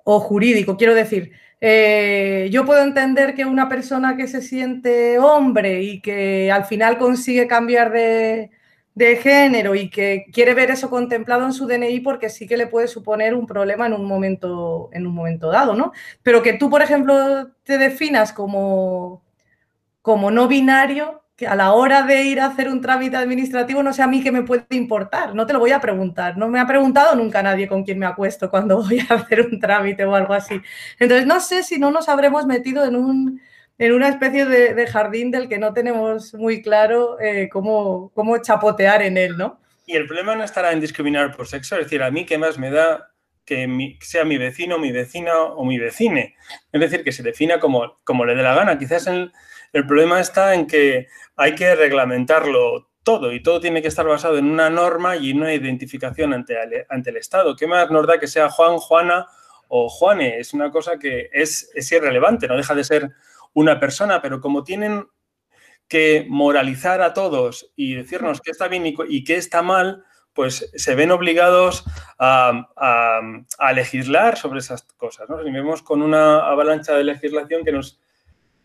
o, 0.05 0.21
jurídico. 0.21 0.77
Quiero 0.77 0.95
decir, 0.95 1.33
eh, 1.61 2.49
yo 2.53 2.65
puedo 2.65 2.83
entender 2.83 3.35
que 3.35 3.45
una 3.45 3.69
persona 3.69 4.17
que 4.17 4.29
se 4.29 4.43
siente 4.43 5.19
hombre 5.19 5.83
y 5.83 6.01
que 6.01 6.51
al 6.53 6.65
final 6.65 6.99
consigue 6.99 7.47
cambiar 7.47 7.93
de, 7.93 8.51
de 8.97 9.17
género 9.17 9.75
y 9.75 9.91
que 9.91 10.25
quiere 10.33 10.55
ver 10.55 10.71
eso 10.71 10.89
contemplado 10.89 11.45
en 11.45 11.53
su 11.53 11.67
DNI 11.67 12.01
porque 12.01 12.31
sí 12.31 12.47
que 12.47 12.57
le 12.57 12.67
puede 12.67 12.89
suponer 12.89 13.35
un 13.35 13.47
problema 13.47 13.87
en 13.87 13.93
un 13.93 14.07
momento, 14.07 14.89
en 14.93 15.07
un 15.07 15.15
momento 15.15 15.51
dado, 15.51 15.75
¿no? 15.75 15.93
Pero 16.23 16.43
que 16.43 16.55
tú, 16.55 16.71
por 16.71 16.81
ejemplo, 16.81 17.51
te 17.63 17.77
definas 17.77 18.33
como, 18.33 19.23
como 20.01 20.31
no 20.31 20.49
binario, 20.49 21.26
que 21.37 21.47
a 21.47 21.55
la 21.55 21.73
hora 21.73 22.03
de 22.03 22.23
ir 22.25 22.41
a 22.41 22.47
hacer 22.47 22.69
un 22.69 22.81
trámite 22.81 23.17
administrativo 23.17 23.83
no 23.83 23.93
sé 23.93 24.03
a 24.03 24.07
mí 24.07 24.23
qué 24.23 24.33
me 24.33 24.43
puede 24.43 24.65
importar, 24.71 25.35
no 25.35 25.47
te 25.47 25.53
lo 25.53 25.59
voy 25.59 25.73
a 25.73 25.81
preguntar, 25.81 26.39
no 26.39 26.49
me 26.49 26.59
ha 26.59 26.67
preguntado 26.67 27.15
nunca 27.15 27.43
nadie 27.43 27.69
con 27.69 27.85
quien 27.85 27.99
me 27.99 28.07
acuesto 28.07 28.51
cuando 28.51 28.83
voy 28.83 29.01
a 29.09 29.15
hacer 29.15 29.43
un 29.43 29.61
trámite 29.61 30.05
o 30.05 30.15
algo 30.15 30.33
así. 30.33 30.61
Entonces, 30.99 31.27
no 31.27 31.41
sé 31.41 31.63
si 31.63 31.79
no 31.79 31.91
nos 31.91 32.09
habremos 32.09 32.47
metido 32.47 32.85
en 32.85 32.97
un 32.97 33.41
en 33.79 33.93
una 33.93 34.09
especie 34.09 34.47
de, 34.47 34.87
jardín 34.87 35.31
del 35.31 35.51
que 35.51 35.59
no 35.59 35.75
tenemos 35.75 36.33
muy 36.33 36.63
claro 36.63 37.21
eh, 37.21 37.51
cómo, 37.53 38.11
cómo 38.15 38.39
chapotear 38.39 39.03
en 39.03 39.19
él, 39.19 39.37
¿no? 39.37 39.61
Y 39.85 39.97
el 39.97 40.07
problema 40.07 40.35
no 40.35 40.45
estará 40.45 40.73
en 40.73 40.81
discriminar 40.81 41.37
por 41.37 41.47
sexo, 41.47 41.77
es 41.77 41.85
decir, 41.85 42.03
a 42.03 42.11
mí 42.11 42.25
qué 42.25 42.39
más 42.39 42.59
me 42.59 42.71
da 42.71 43.11
que 43.45 43.97
sea 44.01 44.25
mi 44.25 44.39
vecino, 44.39 44.79
mi 44.79 44.93
vecina 44.93 45.43
o 45.43 45.65
mi 45.65 45.79
vecine. 45.79 46.35
Es 46.73 46.81
decir, 46.81 47.05
que 47.05 47.13
se 47.13 47.23
defina 47.23 47.61
como, 47.61 47.99
como 48.03 48.25
le 48.25 48.35
dé 48.35 48.43
la 48.43 48.55
gana. 48.55 48.79
Quizás 48.79 49.07
el, 49.07 49.31
el 49.77 49.87
problema 49.87 50.21
está 50.21 50.55
en 50.55 50.67
que 50.67 51.09
hay 51.37 51.55
que 51.55 51.75
reglamentarlo 51.75 52.89
todo 53.03 53.33
y 53.33 53.43
todo 53.43 53.61
tiene 53.61 53.83
que 53.83 53.89
estar 53.89 54.07
basado 54.07 54.39
en 54.39 54.47
una 54.47 54.71
norma 54.71 55.17
y 55.17 55.33
una 55.33 55.53
identificación 55.53 56.33
ante 56.33 56.55
el, 56.61 56.87
ante 56.89 57.11
el 57.11 57.19
Estado. 57.19 57.55
¿Qué 57.55 57.67
más 57.67 57.91
nos 57.91 58.07
da 58.07 58.19
que 58.19 58.27
sea 58.27 58.49
Juan, 58.49 58.79
Juana 58.79 59.27
o 59.69 59.89
Juane? 59.89 60.39
Es 60.39 60.55
una 60.55 60.71
cosa 60.71 60.99
que 60.99 61.29
es, 61.33 61.71
es 61.75 61.93
irrelevante, 61.93 62.49
no 62.49 62.57
deja 62.57 62.75
de 62.75 62.85
ser 62.85 63.13
una 63.53 63.79
persona, 63.79 64.23
pero 64.23 64.41
como 64.41 64.65
tienen 64.65 65.07
que 65.89 66.27
moralizar 66.29 67.01
a 67.03 67.15
todos 67.15 67.71
y 67.77 67.95
decirnos 67.95 68.41
qué 68.41 68.51
está 68.51 68.67
bien 68.69 68.87
y, 68.87 69.25
qué 69.25 69.37
está 69.37 69.63
mal, 69.63 70.05
pues 70.33 70.71
se 70.75 70.95
ven 70.95 71.11
obligados 71.11 71.85
a, 72.19 72.67
legislar 73.75 74.37
sobre 74.39 74.61
esas 74.61 74.83
cosas. 74.97 75.29
¿no? 75.29 75.47
Y 75.47 75.53
vemos 75.53 75.83
con 75.83 76.03
una 76.03 76.39
avalancha 76.49 76.95
de 76.95 77.05
legislación 77.05 77.63
que, 77.65 77.73
nos, 77.73 78.01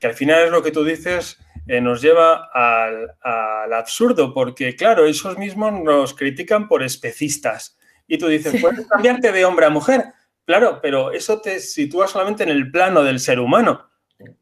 que 0.02 0.08
al 0.08 0.16
final 0.16 0.46
es 0.46 0.52
lo 0.52 0.64
que 0.64 0.72
tú 0.72 0.84
dices, 0.84 1.38
eh, 1.68 1.80
nos 1.80 2.02
lleva 2.02 2.50
al, 2.52 3.16
al, 3.22 3.72
absurdo, 3.72 4.34
porque 4.34 4.76
claro, 4.76 5.06
esos 5.06 5.38
mismos 5.38 5.72
nos 5.74 6.16
critican 6.16 6.68
por 6.68 6.82
especistas. 6.82 7.78
Y 8.08 8.18
tú 8.18 8.28
dices, 8.28 8.60
puedes 8.60 8.88
cambiarte 8.88 9.32
de 9.32 9.46
hombre 9.46 9.68
a 9.68 9.70
mujer. 9.70 10.06
Claro, 10.44 10.80
pero 10.82 11.12
eso 11.12 11.40
te 11.40 11.60
sitúa 11.60 12.08
solamente 12.08 12.42
en 12.42 12.50
el 12.50 12.72
plano 12.72 13.04
del 13.04 13.20
ser 13.20 13.40
humano. 13.40 13.92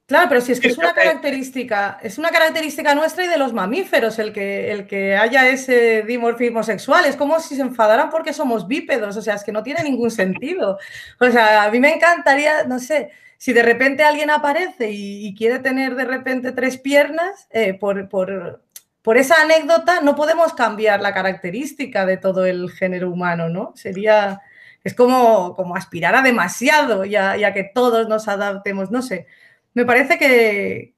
Claro, 0.06 0.28
pero 0.30 0.42
si 0.42 0.54
es 0.54 0.60
que 0.62 0.70
es 0.70 0.78
una 0.78 0.94
característica, 0.94 2.00
es 2.02 2.18
una 2.18 2.32
característica 2.32 2.96
nuestra 2.96 3.26
y 3.26 3.28
de 3.28 3.38
los 3.38 3.54
mamíferos 3.54 4.18
el 4.18 4.34
que, 4.34 4.72
el 4.72 4.88
que 4.88 5.16
haya 5.16 5.48
ese 5.50 6.04
dimorfismo 6.04 6.64
sexual. 6.64 7.06
Es 7.06 7.18
como 7.18 7.40
si 7.42 7.56
se 7.56 7.62
enfadaran 7.62 8.10
porque 8.10 8.34
somos 8.34 8.66
bípedos, 8.66 9.18
o 9.18 9.22
sea, 9.22 9.36
es 9.36 9.44
que 9.44 9.52
no 9.52 9.62
tiene 9.62 9.84
ningún 9.84 10.10
sentido. 10.10 10.80
O 11.20 11.30
sea, 11.30 11.64
a 11.64 11.72
mí 11.72 11.80
me 11.80 11.94
encantaría, 11.94 12.64
no 12.64 12.80
sé, 12.80 13.12
si 13.40 13.54
de 13.54 13.64
repente 13.64 14.04
alguien 14.04 14.30
aparece 14.30 14.92
y, 14.92 15.34
quiere 15.34 15.58
tener 15.58 15.96
de 15.96 16.06
repente 16.06 16.52
tres 16.52 16.78
piernas, 16.78 17.48
eh, 17.50 17.74
por, 17.74 18.08
por, 18.08 18.62
por, 19.02 19.18
esa 19.18 19.42
anécdota 19.42 20.02
no 20.02 20.16
podemos 20.16 20.54
cambiar 20.54 21.02
la 21.02 21.16
característica 21.16 22.06
de 22.06 22.18
todo 22.18 22.46
el 22.46 22.70
género 22.70 23.10
humano, 23.10 23.50
¿no? 23.50 23.74
Sería, 23.76 24.42
es 24.84 24.94
como, 24.94 25.56
como 25.56 25.76
aspirar 25.76 26.14
a 26.14 26.22
demasiado 26.22 27.04
ya, 27.06 27.36
ya 27.36 27.52
que 27.52 27.64
todos 27.64 28.08
nos 28.08 28.28
adaptemos, 28.28 28.92
no 28.92 29.02
sé 29.02 29.26
me 29.74 29.86
parece 29.86 30.18
que, 30.18 30.94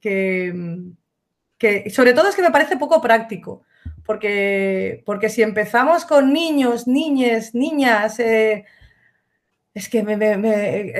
que, 1.58 1.90
sobre 1.90 2.12
todo 2.14 2.28
es 2.28 2.34
que 2.34 2.42
me 2.42 2.50
parece 2.50 2.76
poco 2.76 3.00
práctico, 3.00 3.62
porque, 4.04 5.02
porque 5.06 5.28
si 5.28 5.42
empezamos 5.42 6.04
con 6.04 6.32
niños, 6.32 6.86
niñas, 6.86 7.54
niñas, 7.54 8.18
eh, 8.18 8.64
es 9.74 9.88
que 9.88 10.00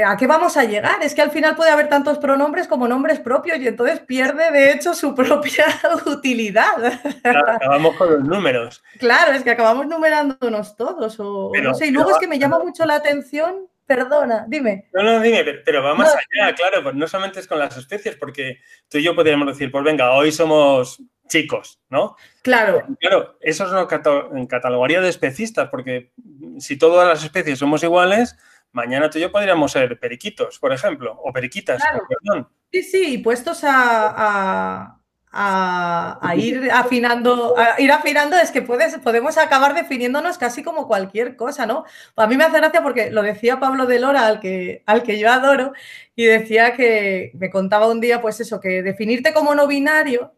¿a 0.07 0.17
qué 0.17 0.27
vamos 0.27 0.57
a 0.57 0.65
llegar? 0.65 1.03
Es 1.03 1.15
que 1.15 1.23
al 1.23 1.31
final 1.31 1.57
puede 1.57 1.71
haber 1.71 1.89
tantos 1.89 2.19
pronombres 2.19 2.67
como 2.67 2.89
nombres 2.89 3.21
propios 3.21 3.59
y 3.59 3.69
entonces 3.69 4.01
pierde 4.01 4.51
de 4.51 4.73
hecho 4.73 4.95
su 4.95 5.15
propia 5.17 5.67
utilidad. 6.07 7.01
acabamos 7.23 7.97
con 7.97 8.13
los 8.13 8.25
números. 8.25 8.83
Claro, 8.99 9.33
es 9.33 9.43
que 9.43 9.51
acabamos 9.51 9.87
numerándonos 9.87 10.77
todos. 10.77 11.21
O, 11.21 11.53
no 11.63 11.75
sé, 11.75 11.89
y 11.89 11.91
luego 11.91 12.11
es 12.11 12.19
que 12.19 12.29
me 12.29 12.39
llama 12.39 12.59
mucho 12.59 12.87
la 12.87 12.95
atención 12.95 13.69
Perdona, 13.85 14.47
dime. 14.49 14.89
No, 14.95 15.03
no, 15.03 15.21
dime, 15.21 15.45
pero, 15.65 15.83
vamos 15.83 16.09
allá, 16.09 16.55
claro, 16.55 16.83
pues 16.83 16.95
no 16.95 17.07
solamente 17.07 17.41
es 17.41 17.47
con 17.47 17.59
las 17.59 17.77
especies, 17.77 18.17
porque 18.17 18.61
tú 18.89 18.99
y 18.99 19.03
yo 19.03 19.15
podríamos 19.15 19.47
decir, 19.49 19.71
pues 19.71 19.85
venga, 19.85 20.13
hoy 20.13 20.33
somos 20.33 21.03
chicos, 21.29 21.81
¿no? 21.91 22.17
Claro. 22.43 22.87
Claro, 23.01 23.37
eso 23.41 23.67
es 23.67 23.73
una 23.73 24.47
catalogaría 24.47 25.01
de 25.01 25.09
especistas, 25.09 25.69
porque 25.69 26.13
si 26.59 26.79
todas 26.79 27.09
las 27.09 27.25
especies 27.25 27.59
somos 27.59 27.83
iguales, 27.83 28.37
mañana 28.73 29.09
tú 29.09 29.19
y 29.19 29.23
yo 29.23 29.33
podríamos 29.33 29.73
ser 29.73 29.99
periquitos, 29.99 30.59
por 30.59 30.73
ejemplo, 30.73 31.19
o 31.23 31.33
periquitas, 31.33 31.83
perdón. 32.09 32.49
Sí, 32.71 32.83
sí, 32.83 33.19
puestos 33.19 33.61
a 33.65 34.99
a, 35.33 36.35
ir 36.37 36.71
afinando, 36.71 37.59
a 37.59 37.81
ir 37.81 37.91
afinando 37.91 38.37
es 38.37 38.51
que 38.51 38.61
puedes, 38.63 38.99
podemos 38.99 39.39
acabar 39.39 39.75
definiéndonos 39.75 40.37
casi 40.37 40.63
como 40.63 40.87
cualquier 40.87 41.37
cosa, 41.37 41.65
¿no? 41.67 41.85
A 42.17 42.27
mí 42.27 42.37
me 42.37 42.45
hace 42.45 42.59
gracia 42.59 42.83
porque 42.83 43.11
lo 43.11 43.23
decía 43.23 43.59
Pablo 43.59 43.87
de 43.87 43.99
Lora, 43.99 44.27
al 44.27 44.41
que, 44.41 44.83
al 44.87 45.03
que 45.03 45.19
yo 45.19 45.31
adoro, 45.31 45.73
y 46.15 46.27
decía 46.27 46.75
que 46.75 47.33
me 47.35 47.51
contaba 47.51 47.91
un 47.91 48.01
día, 48.01 48.21
pues 48.21 48.41
eso, 48.41 48.61
que 48.61 48.83
definirte 48.83 49.33
como 49.33 49.55
no 49.55 49.67
binario 49.67 50.35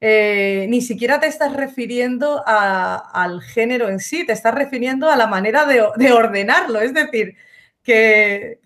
eh, 0.00 0.66
ni 0.68 0.82
siquiera 0.82 1.20
te 1.20 1.28
estás 1.28 1.52
refiriendo 1.54 2.42
al 2.44 3.40
género 3.42 3.88
en 3.88 4.00
sí, 4.00 4.26
te 4.26 4.32
estás 4.32 4.54
refiriendo 4.54 5.08
a 5.08 5.16
la 5.16 5.28
manera 5.28 5.64
de, 5.64 5.84
de 5.96 6.12
ordenarlo, 6.12 6.80
es 6.80 6.92
decir, 6.92 7.36
que, 7.82 8.60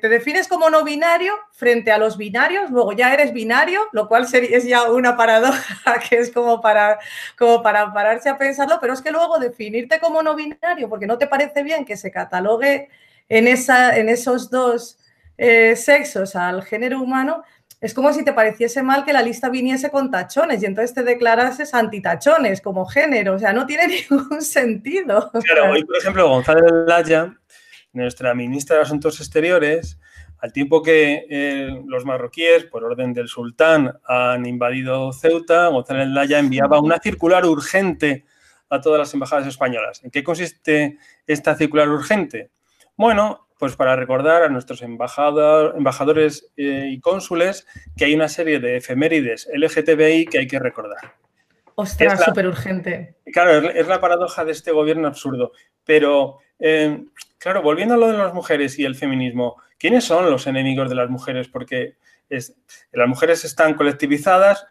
te 0.00 0.08
defines 0.08 0.48
como 0.48 0.68
no 0.70 0.84
binario 0.84 1.32
frente 1.52 1.92
a 1.92 1.98
los 1.98 2.16
binarios, 2.16 2.70
luego 2.70 2.92
ya 2.92 3.12
eres 3.14 3.32
binario, 3.32 3.80
lo 3.92 4.08
cual 4.08 4.26
es 4.32 4.64
ya 4.64 4.90
una 4.90 5.16
paradoja 5.16 6.00
que 6.08 6.18
es 6.18 6.32
como 6.32 6.60
para, 6.60 6.98
como 7.38 7.62
para 7.62 7.92
pararse 7.92 8.28
a 8.28 8.38
pensarlo, 8.38 8.78
pero 8.80 8.94
es 8.94 9.00
que 9.00 9.12
luego 9.12 9.38
definirte 9.38 10.00
como 10.00 10.22
no 10.22 10.34
binario, 10.34 10.88
porque 10.88 11.06
no 11.06 11.18
te 11.18 11.26
parece 11.26 11.62
bien 11.62 11.84
que 11.84 11.96
se 11.96 12.10
catalogue 12.10 12.88
en, 13.28 13.46
esa, 13.46 13.96
en 13.96 14.08
esos 14.08 14.50
dos 14.50 14.98
eh, 15.36 15.76
sexos 15.76 16.34
al 16.34 16.64
género 16.64 17.00
humano, 17.00 17.44
es 17.80 17.94
como 17.94 18.12
si 18.12 18.24
te 18.24 18.32
pareciese 18.32 18.82
mal 18.82 19.04
que 19.04 19.12
la 19.12 19.22
lista 19.22 19.48
viniese 19.48 19.88
con 19.90 20.10
tachones 20.10 20.60
y 20.60 20.66
entonces 20.66 20.94
te 20.94 21.04
declarases 21.04 21.74
antitachones 21.74 22.60
como 22.60 22.84
género, 22.86 23.34
o 23.34 23.38
sea, 23.38 23.52
no 23.52 23.66
tiene 23.66 23.86
ningún 24.10 24.42
sentido. 24.42 25.30
Claro, 25.30 25.70
hoy, 25.70 25.84
por 25.84 25.96
ejemplo, 25.96 26.28
González 26.28 26.72
Laya 26.86 27.38
nuestra 27.98 28.34
ministra 28.34 28.76
de 28.76 28.82
Asuntos 28.82 29.20
Exteriores, 29.20 29.98
al 30.38 30.52
tiempo 30.52 30.82
que 30.82 31.26
eh, 31.28 31.82
los 31.86 32.04
marroquíes, 32.04 32.64
por 32.64 32.84
orden 32.84 33.12
del 33.12 33.28
sultán, 33.28 33.98
han 34.06 34.46
invadido 34.46 35.12
Ceuta, 35.12 35.68
González 35.68 36.08
Laya 36.08 36.38
enviaba 36.38 36.80
una 36.80 36.98
circular 36.98 37.44
urgente 37.44 38.24
a 38.70 38.80
todas 38.80 38.98
las 38.98 39.14
embajadas 39.14 39.46
españolas. 39.46 40.04
¿En 40.04 40.10
qué 40.10 40.22
consiste 40.22 40.98
esta 41.26 41.56
circular 41.56 41.88
urgente? 41.88 42.50
Bueno, 42.96 43.48
pues 43.58 43.74
para 43.74 43.96
recordar 43.96 44.44
a 44.44 44.48
nuestros 44.48 44.82
embajadores 44.82 46.52
eh, 46.56 46.88
y 46.90 47.00
cónsules 47.00 47.66
que 47.96 48.04
hay 48.04 48.14
una 48.14 48.28
serie 48.28 48.60
de 48.60 48.76
efemérides 48.76 49.48
LGTBI 49.52 50.26
que 50.26 50.38
hay 50.38 50.46
que 50.46 50.60
recordar. 50.60 51.14
Ostras, 51.74 52.24
súper 52.24 52.46
urgente. 52.46 53.16
Claro, 53.32 53.70
es 53.70 53.86
la 53.86 54.00
paradoja 54.00 54.44
de 54.44 54.52
este 54.52 54.72
gobierno 54.72 55.06
absurdo, 55.06 55.52
pero 55.84 56.38
eh, 56.58 57.04
claro, 57.38 57.62
volviendo 57.62 57.94
a 57.94 57.96
lo 57.96 58.08
de 58.08 58.18
las 58.18 58.34
mujeres 58.34 58.78
y 58.78 58.84
el 58.84 58.94
feminismo, 58.94 59.56
¿quiénes 59.78 60.04
son 60.04 60.30
los 60.30 60.46
enemigos 60.46 60.88
de 60.88 60.94
las 60.94 61.10
mujeres? 61.10 61.48
Porque 61.48 61.96
las 62.28 63.08
mujeres 63.08 63.44
están 63.44 63.74
colectivizadas 63.74 64.66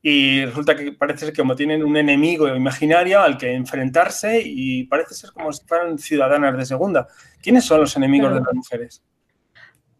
y 0.00 0.44
resulta 0.44 0.74
que 0.74 0.92
parece 0.92 1.26
ser 1.26 1.32
que 1.32 1.42
como 1.42 1.54
tienen 1.54 1.84
un 1.84 1.96
enemigo 1.96 2.48
imaginario 2.48 3.20
al 3.20 3.38
que 3.38 3.52
enfrentarse 3.52 4.42
y 4.44 4.84
parece 4.84 5.14
ser 5.14 5.30
como 5.30 5.52
si 5.52 5.64
fueran 5.64 5.98
ciudadanas 5.98 6.56
de 6.56 6.66
segunda. 6.66 7.06
¿Quiénes 7.40 7.64
son 7.64 7.80
los 7.80 7.96
enemigos 7.96 8.34
de 8.34 8.40
las 8.40 8.54
mujeres? 8.54 9.02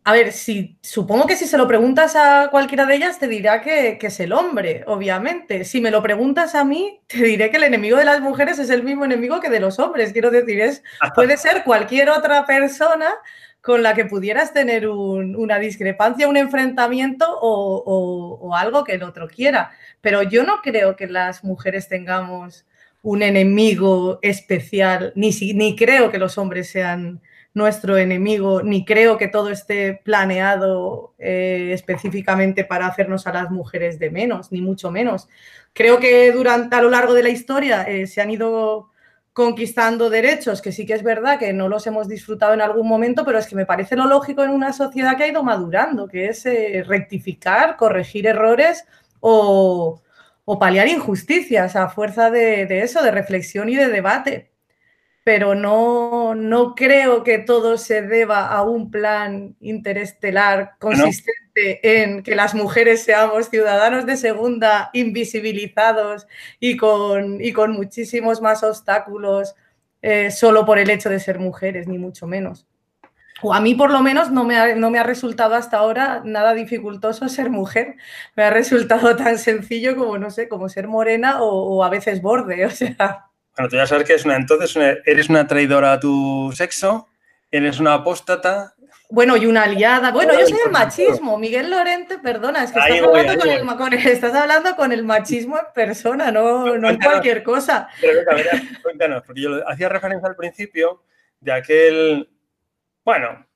A 0.04 0.12
ver, 0.12 0.32
si 0.32 0.76
supongo 0.82 1.28
que 1.28 1.36
si 1.36 1.46
se 1.46 1.56
lo 1.56 1.68
preguntas 1.68 2.16
a 2.16 2.48
cualquiera 2.50 2.86
de 2.86 2.96
ellas, 2.96 3.20
te 3.20 3.28
dirá 3.28 3.60
que, 3.60 3.98
es 4.00 4.20
el 4.20 4.32
hombre, 4.32 4.82
obviamente. 4.88 5.64
Si 5.64 5.80
me 5.80 5.92
lo 5.92 6.02
preguntas 6.02 6.56
a 6.56 6.64
mí, 6.64 7.00
te 7.06 7.22
diré 7.22 7.50
que 7.50 7.58
el 7.58 7.64
enemigo 7.64 7.96
de 7.96 8.04
las 8.04 8.20
mujeres 8.20 8.58
es 8.58 8.68
el 8.70 8.82
mismo 8.82 9.04
enemigo 9.04 9.38
que 9.38 9.48
de 9.48 9.60
los 9.60 9.78
hombres. 9.78 10.12
Quiero 10.12 10.32
decir, 10.32 10.60
es, 10.60 10.82
puede 11.14 11.36
ser 11.36 11.62
cualquier 11.62 12.10
otra 12.10 12.44
persona 12.46 13.10
con 13.60 13.84
la 13.84 13.94
que 13.94 14.04
pudieras 14.04 14.52
tener 14.52 14.88
una 14.88 15.60
discrepancia, 15.60 16.26
un 16.26 16.36
enfrentamiento 16.36 17.24
o, 17.40 18.52
algo 18.56 18.82
que 18.82 18.94
el 18.94 19.04
otro 19.04 19.28
quiera. 19.28 19.70
Pero 20.00 20.24
yo 20.24 20.42
no 20.42 20.62
creo 20.62 20.96
que 20.96 21.06
las 21.06 21.44
mujeres 21.44 21.86
tengamos 21.86 22.66
un 23.02 23.22
enemigo 23.22 24.18
especial, 24.22 25.12
ni, 25.14 25.30
ni 25.54 25.76
creo 25.76 26.10
que 26.10 26.18
los 26.18 26.38
hombres 26.38 26.70
sean 26.70 27.20
nuestro 27.54 27.98
enemigo, 27.98 28.62
ni 28.62 28.84
creo 28.84 29.18
que 29.18 29.28
todo 29.28 29.50
esté 29.50 30.00
planeado 30.04 31.14
eh, 31.18 31.70
específicamente 31.74 32.64
para 32.64 32.86
hacernos 32.86 33.26
a 33.26 33.32
las 33.32 33.50
mujeres 33.50 33.98
de 33.98 34.10
menos, 34.10 34.52
ni 34.52 34.62
mucho 34.62 34.90
menos. 34.90 35.28
Creo 35.74 35.98
que 35.98 36.32
durante 36.32 36.76
a 36.76 36.82
lo 36.82 36.90
largo 36.90 37.14
de 37.14 37.22
la 37.22 37.28
historia 37.28 37.82
eh, 37.82 38.06
se 38.06 38.20
han 38.20 38.30
ido 38.30 38.90
conquistando 39.32 40.10
derechos, 40.10 40.60
que 40.60 40.72
sí 40.72 40.84
que 40.86 40.92
es 40.94 41.02
verdad 41.02 41.38
que 41.38 41.52
no 41.52 41.68
los 41.68 41.86
hemos 41.86 42.08
disfrutado 42.08 42.52
en 42.52 42.60
algún 42.60 42.86
momento, 42.86 43.24
pero 43.24 43.38
es 43.38 43.46
que 43.46 43.56
me 43.56 43.66
parece 43.66 43.96
lo 43.96 44.06
lógico 44.06 44.42
en 44.42 44.50
una 44.50 44.72
sociedad 44.72 45.16
que 45.16 45.24
ha 45.24 45.28
ido 45.28 45.42
madurando, 45.42 46.06
que 46.06 46.26
es 46.26 46.44
eh, 46.44 46.84
rectificar, 46.86 47.76
corregir 47.76 48.26
errores 48.26 48.84
o, 49.20 50.02
paliar 50.60 50.86
injusticias 50.86 51.76
a 51.76 51.88
fuerza 51.88 52.30
de, 52.30 52.82
eso, 52.82 53.02
de 53.02 53.10
reflexión 53.10 53.70
y 53.70 53.76
de 53.76 53.88
debate 53.88 54.51
pero 55.24 55.54
no, 55.54 56.34
no 56.34 56.74
creo 56.74 57.22
que 57.22 57.38
todo 57.38 57.78
se 57.78 58.02
deba 58.02 58.48
a 58.48 58.62
un 58.62 58.90
plan 58.90 59.56
interestelar 59.60 60.72
consistente 60.80 62.02
en 62.02 62.22
que 62.22 62.34
las 62.34 62.54
mujeres 62.54 63.04
seamos 63.04 63.48
ciudadanos 63.48 64.04
de 64.04 64.16
segunda, 64.16 64.90
invisibilizados 64.92 66.26
y 66.58 66.76
con, 66.76 67.40
y 67.40 67.52
con 67.52 67.72
muchísimos 67.72 68.40
más 68.40 68.64
obstáculos 68.64 69.54
eh, 70.02 70.32
solo 70.32 70.66
por 70.66 70.78
el 70.78 70.90
hecho 70.90 71.08
de 71.08 71.20
ser 71.20 71.38
mujeres, 71.38 71.86
ni 71.86 71.98
mucho 71.98 72.26
menos. 72.26 72.66
O 73.44 73.54
a 73.54 73.60
mí 73.60 73.74
por 73.74 73.90
lo 73.90 74.02
menos 74.02 74.30
no 74.30 74.44
me, 74.44 74.56
ha, 74.56 74.74
no 74.74 74.90
me 74.90 74.98
ha 74.98 75.02
resultado 75.02 75.54
hasta 75.54 75.76
ahora 75.78 76.22
nada 76.24 76.54
dificultoso 76.54 77.28
ser 77.28 77.50
mujer. 77.50 77.96
Me 78.36 78.44
ha 78.44 78.50
resultado 78.50 79.16
tan 79.16 79.38
sencillo 79.38 79.96
como, 79.96 80.18
no 80.18 80.30
sé, 80.30 80.48
como 80.48 80.68
ser 80.68 80.88
morena 80.88 81.42
o, 81.42 81.76
o 81.76 81.84
a 81.84 81.90
veces 81.90 82.22
borde. 82.22 82.66
O 82.66 82.70
sea, 82.70 83.31
bueno, 83.56 83.68
tú 83.68 83.76
ya 83.76 83.86
sabes 83.86 84.06
que 84.06 84.14
es 84.14 84.24
una, 84.24 84.36
entonces 84.36 84.76
eres 85.04 85.28
una 85.28 85.46
traidora 85.46 85.92
a 85.92 86.00
tu 86.00 86.52
sexo, 86.54 87.08
eres 87.50 87.80
una 87.80 87.94
apóstata. 87.94 88.74
Bueno, 89.10 89.36
y 89.36 89.44
una 89.44 89.64
aliada. 89.64 90.10
Bueno, 90.10 90.32
yo 90.32 90.46
soy 90.46 90.58
el 90.64 90.72
machismo. 90.72 91.36
Miguel 91.36 91.70
Lorente, 91.70 92.18
perdona, 92.18 92.64
es 92.64 92.72
que 92.72 92.78
estás, 92.78 93.02
hablando 93.02 93.76
con 93.76 93.92
el, 93.92 94.06
estás, 94.06 94.34
hablando 94.34 94.76
con 94.76 94.92
el, 94.92 95.04
machismo 95.04 95.58
en 95.58 95.66
persona, 95.74 96.32
no, 96.32 96.78
no 96.78 96.88
en 96.88 96.98
cualquier 96.98 97.42
cosa. 97.42 97.88
Pero 98.00 98.22
cuéntanos, 98.82 99.22
porque 99.26 99.42
yo 99.42 99.68
hacía 99.68 99.90
referencia 99.90 100.28
al 100.28 100.36
principio 100.36 101.02
de 101.40 101.52
aquel, 101.52 102.30
bueno, 103.04 103.46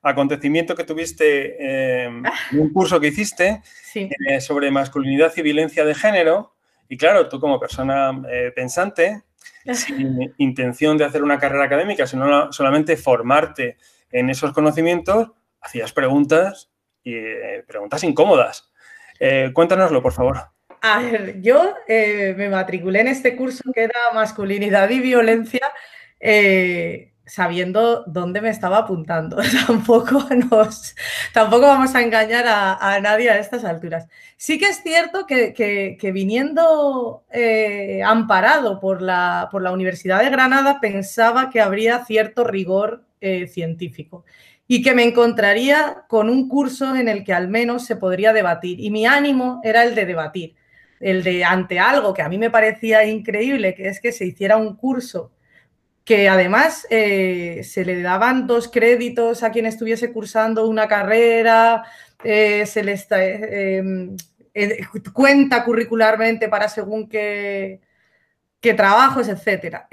acontecimiento 0.00 0.74
que 0.74 0.84
tuviste 0.84 2.04
en 2.04 2.24
un 2.52 2.72
curso 2.72 2.98
que 2.98 3.08
hiciste 3.08 3.62
eh, 3.94 4.40
sobre 4.40 4.70
masculinidad 4.70 5.32
y 5.36 5.42
violencia 5.42 5.84
de 5.84 5.94
género. 5.94 6.54
Y 6.88 6.96
claro, 6.96 7.28
tú 7.28 7.38
como 7.38 7.60
persona 7.60 8.22
eh, 8.30 8.52
pensante, 8.54 9.22
sin 9.72 10.34
intención 10.38 10.96
de 10.96 11.04
hacer 11.04 11.22
una 11.22 11.38
carrera 11.38 11.64
académica, 11.64 12.06
sino 12.06 12.52
solamente 12.52 12.96
formarte 12.96 13.76
en 14.10 14.30
esos 14.30 14.52
conocimientos, 14.52 15.30
hacías 15.60 15.92
preguntas 15.92 16.70
y 17.02 17.14
eh, 17.14 17.64
preguntas 17.66 18.04
incómodas. 18.04 18.72
Eh, 19.18 19.50
cuéntanoslo, 19.54 20.02
por 20.02 20.12
favor. 20.12 20.38
A 20.80 21.00
ver, 21.00 21.40
yo 21.40 21.74
eh, 21.86 22.34
me 22.36 22.48
matriculé 22.48 23.00
en 23.00 23.08
este 23.08 23.36
curso 23.36 23.62
que 23.72 23.84
era 23.84 24.12
masculinidad 24.12 24.90
y 24.90 25.00
violencia 25.00 25.60
sabiendo 27.32 28.04
dónde 28.04 28.42
me 28.42 28.50
estaba 28.50 28.76
apuntando. 28.76 29.38
tampoco, 29.66 30.22
nos, 30.50 30.94
tampoco 31.32 31.62
vamos 31.62 31.94
a 31.94 32.02
engañar 32.02 32.44
a, 32.46 33.00
nadie 33.00 33.30
a 33.30 33.38
estas 33.38 33.64
alturas. 33.64 34.06
Sí 34.36 34.58
que 34.58 34.66
es 34.66 34.82
cierto 34.82 35.26
que, 35.26 36.10
viniendo 36.12 37.24
eh, 37.32 38.02
amparado 38.04 38.78
por 38.80 39.00
la, 39.00 39.48
por 39.50 39.62
la, 39.62 39.72
Universidad 39.72 40.22
de 40.22 40.28
Granada 40.28 40.78
pensaba 40.78 41.48
que 41.48 41.62
habría 41.62 42.04
cierto 42.04 42.44
rigor 42.44 43.06
eh, 43.22 43.46
científico 43.46 44.26
y 44.68 44.82
que 44.82 44.94
me 44.94 45.02
encontraría 45.04 46.04
con 46.08 46.28
un 46.28 46.50
curso 46.50 46.94
en 46.94 47.08
el 47.08 47.24
que 47.24 47.32
al 47.32 47.48
menos 47.48 47.86
se 47.86 47.96
podría 47.96 48.34
debatir. 48.34 48.78
Y 48.78 48.90
mi 48.90 49.06
ánimo 49.06 49.62
era 49.64 49.84
el 49.84 49.94
de 49.94 50.04
debatir, 50.04 50.54
el 51.00 51.22
de 51.22 51.44
ante 51.44 51.80
algo 51.80 52.12
que 52.12 52.20
a 52.20 52.28
mí 52.28 52.36
me 52.36 52.50
parecía 52.50 53.06
increíble, 53.06 53.74
que 53.74 53.88
es 53.88 54.00
que 54.00 54.12
se 54.12 54.26
hiciera 54.26 54.58
un 54.58 54.76
curso 54.76 55.32
que 56.04 56.28
además 56.28 56.86
eh, 56.90 57.62
se 57.64 57.84
le 57.84 58.02
daban 58.02 58.46
dos 58.46 58.68
créditos 58.68 59.42
a 59.42 59.52
quien 59.52 59.66
estuviese 59.66 60.12
cursando 60.12 60.66
una 60.66 60.88
carrera, 60.88 61.84
eh, 62.24 62.66
se 62.66 62.82
le 62.82 62.94
eh, 62.94 63.78
em, 63.78 64.16
cuenta 65.12 65.64
curricularmente 65.64 66.48
para 66.48 66.68
según 66.68 67.08
qué, 67.08 67.80
qué 68.60 68.74
trabajos, 68.74 69.28
etc. 69.28 69.86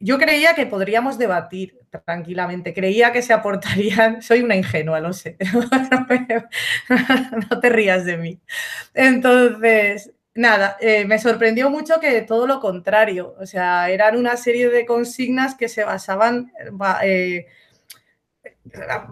yo 0.00 0.18
creía 0.18 0.54
que 0.54 0.66
podríamos 0.66 1.18
debatir 1.18 1.78
tranquilamente, 2.04 2.74
creía 2.74 3.12
que 3.12 3.22
se 3.22 3.32
aportarían, 3.32 4.22
soy 4.22 4.40
una 4.40 4.56
ingenua, 4.56 5.00
lo 5.00 5.12
sé, 5.12 5.36
no 7.50 7.60
te 7.60 7.68
rías 7.68 8.04
de 8.04 8.16
mí. 8.16 8.40
Entonces, 8.94 10.12
Nada, 10.38 10.76
eh, 10.80 11.04
me 11.04 11.18
sorprendió 11.18 11.68
mucho 11.68 11.98
que 11.98 12.22
todo 12.22 12.46
lo 12.46 12.60
contrario, 12.60 13.34
o 13.40 13.44
sea, 13.44 13.90
eran 13.90 14.16
una 14.16 14.36
serie 14.36 14.68
de 14.68 14.86
consignas 14.86 15.56
que 15.56 15.68
se 15.68 15.82
basaban, 15.82 16.52
eh, 17.02 17.48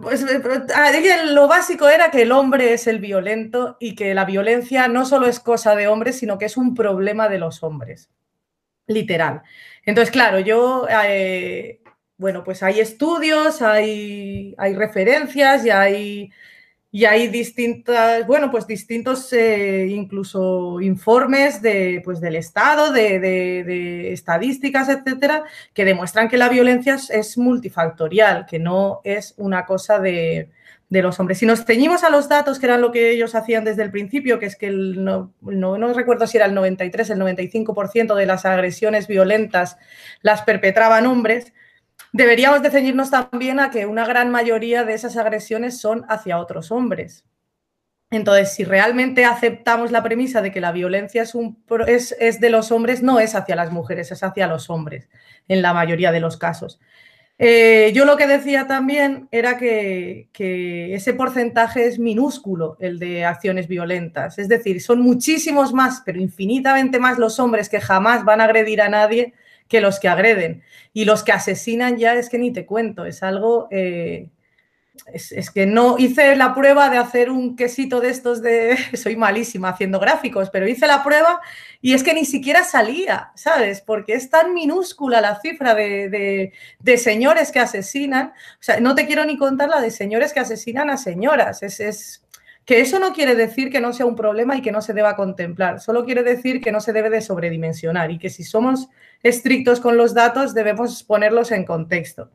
pues, 0.01 0.25
ah, 0.73 0.91
lo 1.25 1.49
básico 1.49 1.89
era 1.89 2.11
que 2.11 2.21
el 2.21 2.31
hombre 2.31 2.71
es 2.71 2.87
el 2.87 2.99
violento 2.99 3.75
y 3.77 3.95
que 3.95 4.13
la 4.13 4.23
violencia 4.23 4.87
no 4.87 5.03
solo 5.03 5.27
es 5.27 5.41
cosa 5.41 5.75
de 5.75 5.89
hombres, 5.89 6.17
sino 6.17 6.37
que 6.37 6.45
es 6.45 6.55
un 6.55 6.73
problema 6.73 7.27
de 7.27 7.39
los 7.39 7.61
hombres, 7.61 8.09
literal. 8.87 9.41
Entonces, 9.85 10.11
claro, 10.11 10.39
yo, 10.39 10.87
eh, 10.89 11.81
bueno, 12.15 12.45
pues 12.45 12.63
hay 12.63 12.79
estudios, 12.79 13.61
hay, 13.61 14.55
hay 14.57 14.75
referencias 14.75 15.65
y 15.65 15.71
hay 15.71 16.31
y 16.89 17.05
hay 17.05 17.27
distintas, 17.27 18.25
bueno, 18.25 18.49
pues 18.49 18.65
distintos 18.65 19.31
eh, 19.33 19.87
incluso 19.89 20.79
informes 20.79 21.61
de, 21.61 22.01
pues 22.03 22.21
del 22.21 22.37
Estado, 22.37 22.91
de, 22.93 24.13
estadísticas, 24.13 24.87
etcétera, 24.87 25.43
que 25.73 25.83
demuestran 25.83 26.29
que 26.29 26.37
la 26.37 26.47
violencia 26.49 26.95
es, 26.95 27.37
multifactorial, 27.37 28.45
que 28.45 28.59
no 28.59 29.01
es 29.03 29.33
una 29.37 29.65
cosa 29.65 29.99
de, 29.99 30.49
los 30.89 31.19
hombres. 31.19 31.39
Si 31.39 31.45
nos 31.45 31.65
ceñimos 31.65 32.05
a 32.05 32.09
los 32.09 32.29
datos, 32.29 32.57
que 32.57 32.67
eran 32.67 32.79
lo 32.79 32.93
que 32.93 33.11
ellos 33.11 33.35
hacían 33.35 33.65
desde 33.65 33.83
el 33.83 33.91
principio, 33.91 34.39
que 34.39 34.45
es 34.45 34.55
que 34.55 34.71
no, 34.71 35.33
no, 35.41 35.93
recuerdo 35.93 36.25
si 36.25 36.37
era 36.37 36.45
el 36.45 36.53
93, 36.53 37.09
el 37.09 37.19
95% 37.19 38.15
de 38.15 38.25
las 38.25 38.45
agresiones 38.45 39.07
violentas 39.07 39.77
las 40.21 40.43
perpetraban 40.43 41.05
hombres, 41.05 41.53
Deberíamos 42.17 42.63
de 42.63 42.71
ceñirnos 42.71 43.11
también 43.11 43.59
a 43.59 43.69
que 43.69 43.85
una 43.85 44.03
gran 44.03 44.31
mayoría 44.31 44.83
de 44.83 44.95
esas 44.95 45.17
agresiones 45.17 45.79
son 45.79 46.03
hacia 46.09 46.39
otros 46.39 46.71
hombres. 46.71 47.25
Entonces, 48.09 48.55
si 48.55 48.63
realmente 48.63 49.23
aceptamos 49.23 49.91
la 49.91 50.01
premisa 50.01 50.41
de 50.41 50.51
que 50.51 50.59
la 50.59 50.71
violencia 50.71 51.21
es, 51.21 52.39
de 52.39 52.49
los 52.49 52.71
hombres, 52.71 53.03
no 53.03 53.19
es 53.19 53.35
hacia 53.35 53.55
las 53.55 53.71
mujeres, 53.71 54.11
es 54.11 54.23
hacia 54.23 54.47
los 54.47 54.71
hombres, 54.71 55.09
en 55.47 55.61
la 55.61 55.75
mayoría 55.75 56.11
de 56.11 56.19
los 56.19 56.37
casos. 56.37 56.79
Eh, 57.37 57.91
yo 57.93 58.03
lo 58.03 58.17
que 58.17 58.25
decía 58.25 58.65
también 58.65 59.27
era 59.31 59.59
que, 59.59 60.27
ese 60.95 61.13
porcentaje 61.13 61.85
es 61.85 61.99
minúsculo, 61.99 62.77
el 62.79 62.97
de 62.97 63.25
acciones 63.25 63.67
violentas. 63.67 64.39
Es 64.39 64.49
decir, 64.49 64.81
son 64.81 65.01
muchísimos 65.01 65.71
más, 65.71 66.01
pero 66.03 66.19
infinitamente 66.19 66.97
más 66.97 67.19
los 67.19 67.39
hombres 67.39 67.69
que 67.69 67.79
jamás 67.79 68.25
van 68.25 68.41
a 68.41 68.45
agredir 68.45 68.81
a 68.81 68.89
nadie 68.89 69.35
que 69.67 69.81
los 69.81 69.99
que 69.99 70.07
agreden. 70.07 70.63
Y 70.93 71.05
los 71.05 71.23
que 71.23 71.31
asesinan 71.31 71.97
ya 71.97 72.15
es 72.15 72.29
que 72.29 72.39
ni 72.39 72.51
te 72.51 72.65
cuento, 72.65 73.05
es 73.05 73.23
algo, 73.23 73.67
eh, 73.71 74.29
es, 75.13 75.51
que 75.51 75.65
no 75.65 75.97
hice 75.97 76.35
la 76.35 76.53
prueba 76.53 76.89
de 76.89 76.97
hacer 76.97 77.29
un 77.29 77.55
quesito 77.55 78.01
de 78.01 78.09
estos 78.09 78.41
de. 78.41 78.77
Soy 78.93 79.15
malísima 79.15 79.69
haciendo 79.69 79.99
gráficos, 79.99 80.49
pero 80.49 80.67
hice 80.67 80.87
la 80.87 81.03
prueba 81.03 81.39
y 81.81 81.93
es 81.93 82.03
que 82.03 82.13
ni 82.13 82.25
siquiera 82.25 82.63
salía, 82.63 83.31
¿sabes? 83.35 83.81
Porque 83.81 84.13
es 84.13 84.29
tan 84.29 84.53
minúscula 84.53 85.21
la 85.21 85.39
cifra 85.39 85.75
de, 85.75 86.51
señores 86.97 87.51
que 87.51 87.59
asesinan. 87.59 88.33
O 88.59 88.63
sea, 88.63 88.79
no 88.79 88.95
te 88.95 89.05
quiero 89.05 89.25
ni 89.25 89.37
contar 89.37 89.69
la 89.69 89.81
de 89.81 89.91
señores 89.91 90.33
que 90.33 90.39
asesinan 90.39 90.89
a 90.89 90.97
señoras. 90.97 91.63
Es, 91.63 91.79
es, 91.79 92.23
que 92.67 92.81
eso 92.81 92.99
no 92.99 93.13
quiere 93.13 93.33
decir 93.33 93.71
que 93.71 93.79
no 93.79 93.93
sea 93.93 94.05
un 94.05 94.17
problema 94.17 94.57
y 94.57 94.61
que 94.61 94.73
no 94.73 94.81
se 94.81 94.93
deba 94.93 95.15
contemplar. 95.15 95.79
Solo 95.79 96.03
quiere 96.03 96.21
decir 96.21 96.59
que 96.59 96.73
no 96.73 96.81
se 96.81 96.91
debe 96.91 97.09
de 97.09 97.21
sobredimensionar 97.21 98.11
y 98.11 98.19
que 98.19 98.29
si 98.29 98.43
somos 98.43 98.89
estrictos 99.23 99.79
con 99.79 99.95
los 99.95 100.13
datos 100.13 100.53
debemos 100.53 101.01
ponerlos 101.01 101.53
en 101.53 101.63
contexto. 101.63 102.29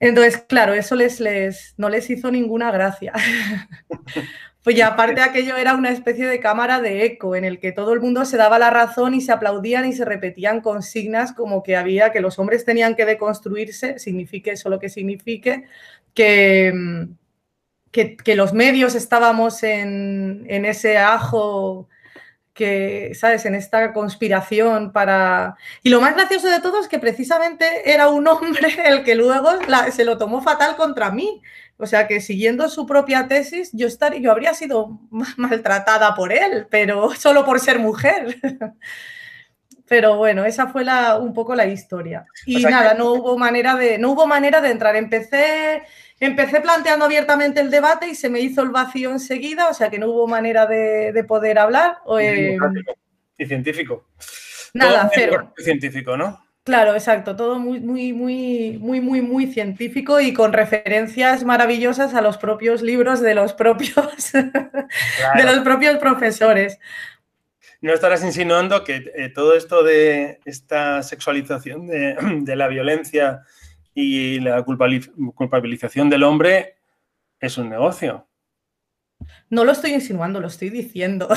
Entonces, 0.00 0.38
claro, 0.48 0.74
eso 0.74 0.96
les, 0.96 1.20
les, 1.20 1.74
no 1.76 1.88
les 1.88 2.10
hizo 2.10 2.32
ninguna 2.32 2.72
gracia. 2.72 3.12
pues 4.64 4.74
ya 4.74 4.88
aparte 4.88 5.20
aquello 5.20 5.56
era 5.56 5.76
una 5.76 5.90
especie 5.90 6.26
de 6.26 6.40
cámara 6.40 6.80
de 6.80 7.04
eco 7.04 7.36
en 7.36 7.44
el 7.44 7.60
que 7.60 7.70
todo 7.70 7.92
el 7.92 8.00
mundo 8.00 8.24
se 8.24 8.36
daba 8.36 8.58
la 8.58 8.70
razón 8.70 9.14
y 9.14 9.20
se 9.20 9.30
aplaudían 9.30 9.86
y 9.86 9.92
se 9.92 10.04
repetían 10.04 10.60
consignas 10.60 11.32
como 11.32 11.62
que 11.62 11.76
había 11.76 12.10
que 12.10 12.20
los 12.20 12.40
hombres 12.40 12.64
tenían 12.64 12.96
que 12.96 13.04
deconstruirse, 13.04 14.00
signifique 14.00 14.50
eso 14.50 14.70
lo 14.70 14.80
que 14.80 14.88
signifique, 14.88 15.66
que, 16.14 17.06
que, 17.96 18.34
los 18.34 18.52
medios 18.52 18.94
estábamos 18.94 19.62
en, 19.62 20.46
ese 20.48 20.98
ajo 20.98 21.88
que, 22.52 23.12
¿sabes?, 23.14 23.46
en 23.46 23.54
esta 23.54 23.92
conspiración 23.92 24.92
para... 24.92 25.56
Y 25.82 25.88
lo 25.88 26.00
más 26.00 26.14
gracioso 26.14 26.48
de 26.48 26.60
todo 26.60 26.80
es 26.80 26.88
que 26.88 26.98
precisamente 26.98 27.90
era 27.90 28.08
un 28.08 28.26
hombre 28.28 28.68
el 28.84 29.04
que 29.04 29.14
luego 29.14 29.50
se 29.90 30.04
lo 30.04 30.18
tomó 30.18 30.42
fatal 30.42 30.76
contra 30.76 31.10
mí. 31.10 31.42
O 31.78 31.86
sea 31.86 32.06
que 32.06 32.20
siguiendo 32.20 32.68
su 32.68 32.86
propia 32.86 33.28
tesis, 33.28 33.70
yo, 33.72 33.86
estaría, 33.86 34.20
yo 34.20 34.32
habría 34.32 34.54
sido 34.54 35.00
maltratada 35.36 36.14
por 36.14 36.32
él, 36.32 36.66
pero 36.70 37.14
solo 37.14 37.44
por 37.44 37.60
ser 37.60 37.78
mujer. 37.78 38.38
Pero 39.88 40.16
bueno, 40.16 40.44
esa 40.44 40.66
fue 40.66 40.84
la, 40.84 41.16
un 41.16 41.32
poco 41.32 41.54
la 41.54 41.66
historia. 41.66 42.26
Y 42.44 42.62
nada, 42.64 42.94
no 42.94 43.12
hubo 43.12 43.38
manera 43.38 43.76
de, 43.76 43.98
no 43.98 44.12
hubo 44.12 44.26
manera 44.26 44.60
de 44.60 44.70
entrar. 44.70 44.96
Empecé 44.96 45.82
Empecé 46.18 46.60
planteando 46.62 47.04
abiertamente 47.04 47.60
el 47.60 47.70
debate 47.70 48.08
y 48.08 48.14
se 48.14 48.30
me 48.30 48.40
hizo 48.40 48.62
el 48.62 48.70
vacío 48.70 49.10
enseguida, 49.10 49.68
o 49.68 49.74
sea 49.74 49.90
que 49.90 49.98
no 49.98 50.08
hubo 50.08 50.26
manera 50.26 50.66
de, 50.66 51.24
poder 51.28 51.58
hablar. 51.58 51.98
Eh, 52.18 52.56
y 53.36 53.46
científico. 53.46 54.06
Nada, 54.72 55.10
cero. 55.12 55.52
Científico, 55.58 56.16
¿no? 56.16 56.42
Claro, 56.64 56.94
exacto, 56.94 57.36
todo 57.36 57.58
muy, 57.58 57.80
muy, 57.80 58.12
muy, 58.12 58.78
muy, 58.80 59.00
muy, 59.00 59.20
muy 59.20 59.46
científico 59.46 60.18
y 60.20 60.32
con 60.32 60.52
referencias 60.52 61.44
maravillosas 61.44 62.14
a 62.14 62.22
los 62.22 62.38
propios 62.38 62.82
libros 62.82 63.20
de 63.20 63.34
los 63.34 63.52
propios, 63.52 64.32
de 64.32 65.44
los 65.44 65.58
propios 65.60 65.98
profesores. 65.98 66.80
No 67.86 67.94
estarás 67.94 68.24
insinuando 68.24 68.82
que 68.82 69.12
eh, 69.14 69.28
todo 69.28 69.54
esto 69.54 69.84
de 69.84 70.40
esta 70.44 71.04
sexualización 71.04 71.86
de, 71.86 72.16
de 72.40 72.56
la 72.56 72.66
violencia 72.66 73.42
y 73.94 74.40
la 74.40 74.64
culpabilización 74.64 76.10
del 76.10 76.24
hombre 76.24 76.78
es 77.38 77.56
un 77.58 77.68
negocio. 77.68 78.26
No 79.50 79.64
lo 79.64 79.70
estoy 79.70 79.94
insinuando, 79.94 80.40
lo 80.40 80.48
estoy 80.48 80.68
diciendo. 80.68 81.28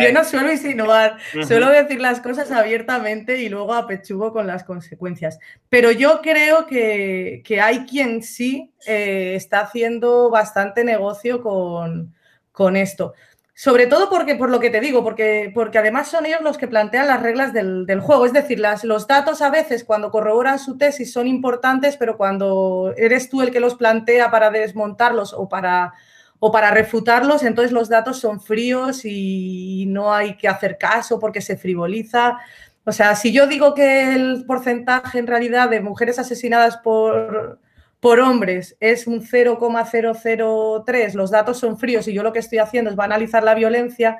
yo, 0.00 0.12
no, 0.12 0.24
suelo 0.24 0.52
insinuar, 0.52 1.16
suelo 1.46 1.70
decir 1.70 1.98
las 1.98 2.20
cosas 2.20 2.50
abiertamente 2.52 3.38
y 3.38 3.48
luego 3.48 3.72
apechugo 3.72 4.34
con 4.34 4.46
las 4.46 4.64
consecuencias. 4.64 5.38
Pero 5.70 5.92
yo 5.92 6.20
creo 6.20 6.66
que, 6.66 7.42
hay 7.62 7.86
quien 7.86 8.22
sí 8.22 8.70
eh, 8.86 9.32
está 9.34 9.60
haciendo 9.60 10.28
bastante 10.28 10.84
negocio 10.84 11.42
con, 11.42 12.14
con 12.52 12.76
esto. 12.76 13.14
Sobre 13.60 13.88
todo 13.88 14.08
porque, 14.08 14.36
por 14.36 14.50
lo 14.50 14.60
que 14.60 14.70
te 14.70 14.78
digo, 14.78 15.02
porque, 15.02 15.50
porque 15.52 15.78
además 15.78 16.06
son 16.06 16.26
ellos 16.26 16.42
los 16.42 16.56
que 16.56 16.68
plantean 16.68 17.08
las 17.08 17.20
reglas 17.20 17.52
del, 17.52 18.00
juego. 18.00 18.24
Es 18.24 18.32
decir, 18.32 18.60
las, 18.60 18.84
los 18.84 19.08
datos 19.08 19.42
a 19.42 19.50
veces 19.50 19.82
cuando 19.82 20.12
corroboran 20.12 20.60
su 20.60 20.78
tesis 20.78 21.12
son 21.12 21.26
importantes, 21.26 21.96
pero 21.96 22.16
cuando 22.16 22.94
eres 22.96 23.28
tú 23.28 23.42
el 23.42 23.50
que 23.50 23.58
los 23.58 23.74
plantea 23.74 24.30
para 24.30 24.52
desmontarlos 24.52 25.32
o 25.32 25.48
para, 25.48 25.92
o 26.38 26.52
para 26.52 26.70
refutarlos, 26.70 27.42
entonces 27.42 27.72
los 27.72 27.88
datos 27.88 28.20
son 28.20 28.40
fríos 28.40 29.04
y 29.04 29.86
no 29.88 30.14
hay 30.14 30.36
que 30.36 30.46
hacer 30.46 30.78
caso 30.78 31.18
porque 31.18 31.40
se 31.40 31.56
frivoliza. 31.56 32.38
O 32.84 32.92
sea, 32.92 33.16
si 33.16 33.32
yo 33.32 33.48
digo 33.48 33.74
que 33.74 34.14
el 34.14 34.44
porcentaje 34.46 35.18
en 35.18 35.26
realidad 35.26 35.68
de 35.68 35.80
mujeres 35.80 36.20
asesinadas 36.20 36.76
por, 36.76 37.58
por 38.00 38.20
hombres 38.20 38.76
es 38.80 39.06
un 39.06 39.22
0,003, 39.22 41.14
los 41.14 41.30
datos 41.30 41.58
son 41.58 41.78
fríos 41.78 42.06
y 42.08 42.12
yo 42.12 42.22
lo 42.22 42.32
que 42.32 42.38
estoy 42.38 42.58
haciendo 42.58 42.90
es 42.90 42.96
banalizar 42.96 43.42
la 43.42 43.54
violencia, 43.54 44.18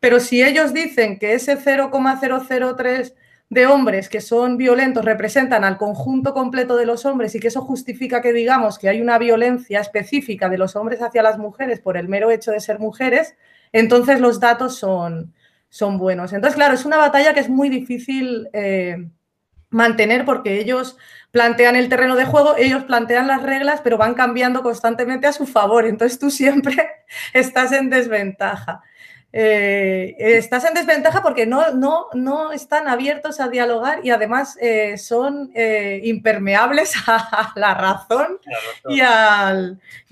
pero 0.00 0.18
si 0.20 0.42
ellos 0.42 0.72
dicen 0.72 1.18
que 1.18 1.34
ese 1.34 1.56
0,003 1.56 3.14
de 3.50 3.66
hombres 3.66 4.08
que 4.08 4.20
son 4.20 4.56
violentos 4.56 5.04
representan 5.04 5.64
al 5.64 5.76
conjunto 5.76 6.32
completo 6.32 6.76
de 6.76 6.86
los 6.86 7.04
hombres 7.04 7.34
y 7.34 7.40
que 7.40 7.48
eso 7.48 7.62
justifica 7.62 8.22
que 8.22 8.32
digamos 8.32 8.78
que 8.78 8.88
hay 8.88 9.00
una 9.00 9.18
violencia 9.18 9.80
específica 9.80 10.48
de 10.48 10.58
los 10.58 10.76
hombres 10.76 11.02
hacia 11.02 11.22
las 11.22 11.36
mujeres 11.36 11.80
por 11.80 11.96
el 11.96 12.08
mero 12.08 12.30
hecho 12.30 12.52
de 12.52 12.60
ser 12.60 12.78
mujeres, 12.78 13.34
entonces 13.72 14.20
los 14.20 14.40
datos 14.40 14.76
son, 14.76 15.34
son 15.68 15.98
buenos. 15.98 16.32
Entonces, 16.32 16.56
claro, 16.56 16.74
es 16.74 16.84
una 16.84 16.96
batalla 16.96 17.34
que 17.34 17.40
es 17.40 17.48
muy 17.48 17.68
difícil 17.68 18.48
eh, 18.52 19.08
mantener 19.70 20.24
porque 20.24 20.60
ellos 20.60 20.96
plantean 21.30 21.76
el 21.76 21.88
terreno 21.88 22.16
de 22.16 22.24
juego, 22.24 22.56
ellos 22.56 22.84
plantean 22.84 23.28
las 23.28 23.42
reglas, 23.42 23.80
pero 23.82 23.96
van 23.96 24.14
cambiando 24.14 24.62
constantemente 24.62 25.26
a 25.26 25.32
su 25.32 25.46
favor. 25.46 25.86
Entonces 25.86 26.18
tú 26.18 26.30
siempre 26.30 26.90
estás 27.32 27.72
en 27.72 27.90
desventaja. 27.90 28.82
Eh, 29.32 30.16
estás 30.18 30.64
en 30.64 30.74
desventaja 30.74 31.22
porque 31.22 31.46
no, 31.46 31.70
no, 31.70 32.06
no, 32.14 32.50
están 32.50 32.88
abiertos 32.88 33.38
a 33.38 33.48
dialogar 33.48 34.00
y 34.04 34.10
además 34.10 34.58
eh, 34.60 34.98
son 34.98 35.52
eh, 35.54 36.00
impermeables 36.02 36.94
a 37.06 37.52
la 37.54 37.74
razón, 37.74 38.40
Y, 38.88 38.96
y, 38.98 39.00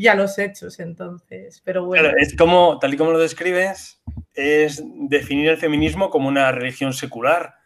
a 0.09 0.14
los 0.14 0.38
hechos. 0.38 0.79
Entonces, 0.79 1.61
pero 1.64 1.85
bueno. 1.85 2.11
es 2.16 2.37
como, 2.37 2.79
tal 2.79 2.94
y 2.94 2.97
como 2.97 3.11
lo 3.11 3.18
describes, 3.18 4.01
es 4.35 4.85
definir 4.85 5.49
el 5.49 5.57
feminismo 5.57 6.11
como 6.11 6.29
una 6.29 6.53
religión 6.53 6.92
secular 6.92 7.58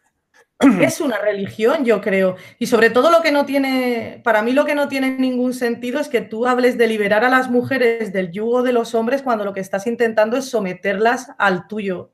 es 0.80 1.00
una 1.00 1.18
religión, 1.18 1.84
yo 1.84 2.00
creo. 2.00 2.36
Y 2.58 2.66
sobre 2.66 2.90
todo 2.90 3.10
lo 3.10 3.22
que 3.22 3.32
no 3.32 3.44
tiene, 3.44 4.20
para 4.24 4.42
mí 4.42 4.52
lo 4.52 4.64
que 4.64 4.74
no 4.74 4.88
tiene 4.88 5.10
ningún 5.18 5.54
sentido 5.54 6.00
es 6.00 6.08
que 6.08 6.20
tú 6.20 6.46
hables 6.46 6.78
de 6.78 6.86
liberar 6.86 7.24
a 7.24 7.30
las 7.30 7.50
mujeres 7.50 8.12
del 8.12 8.30
yugo 8.30 8.62
de 8.62 8.72
los 8.72 8.94
hombres 8.94 9.22
cuando 9.22 9.44
lo 9.44 9.52
que 9.52 9.60
estás 9.60 9.86
intentando 9.86 10.36
es 10.36 10.46
someterlas 10.46 11.30
al 11.38 11.66
tuyo. 11.66 12.10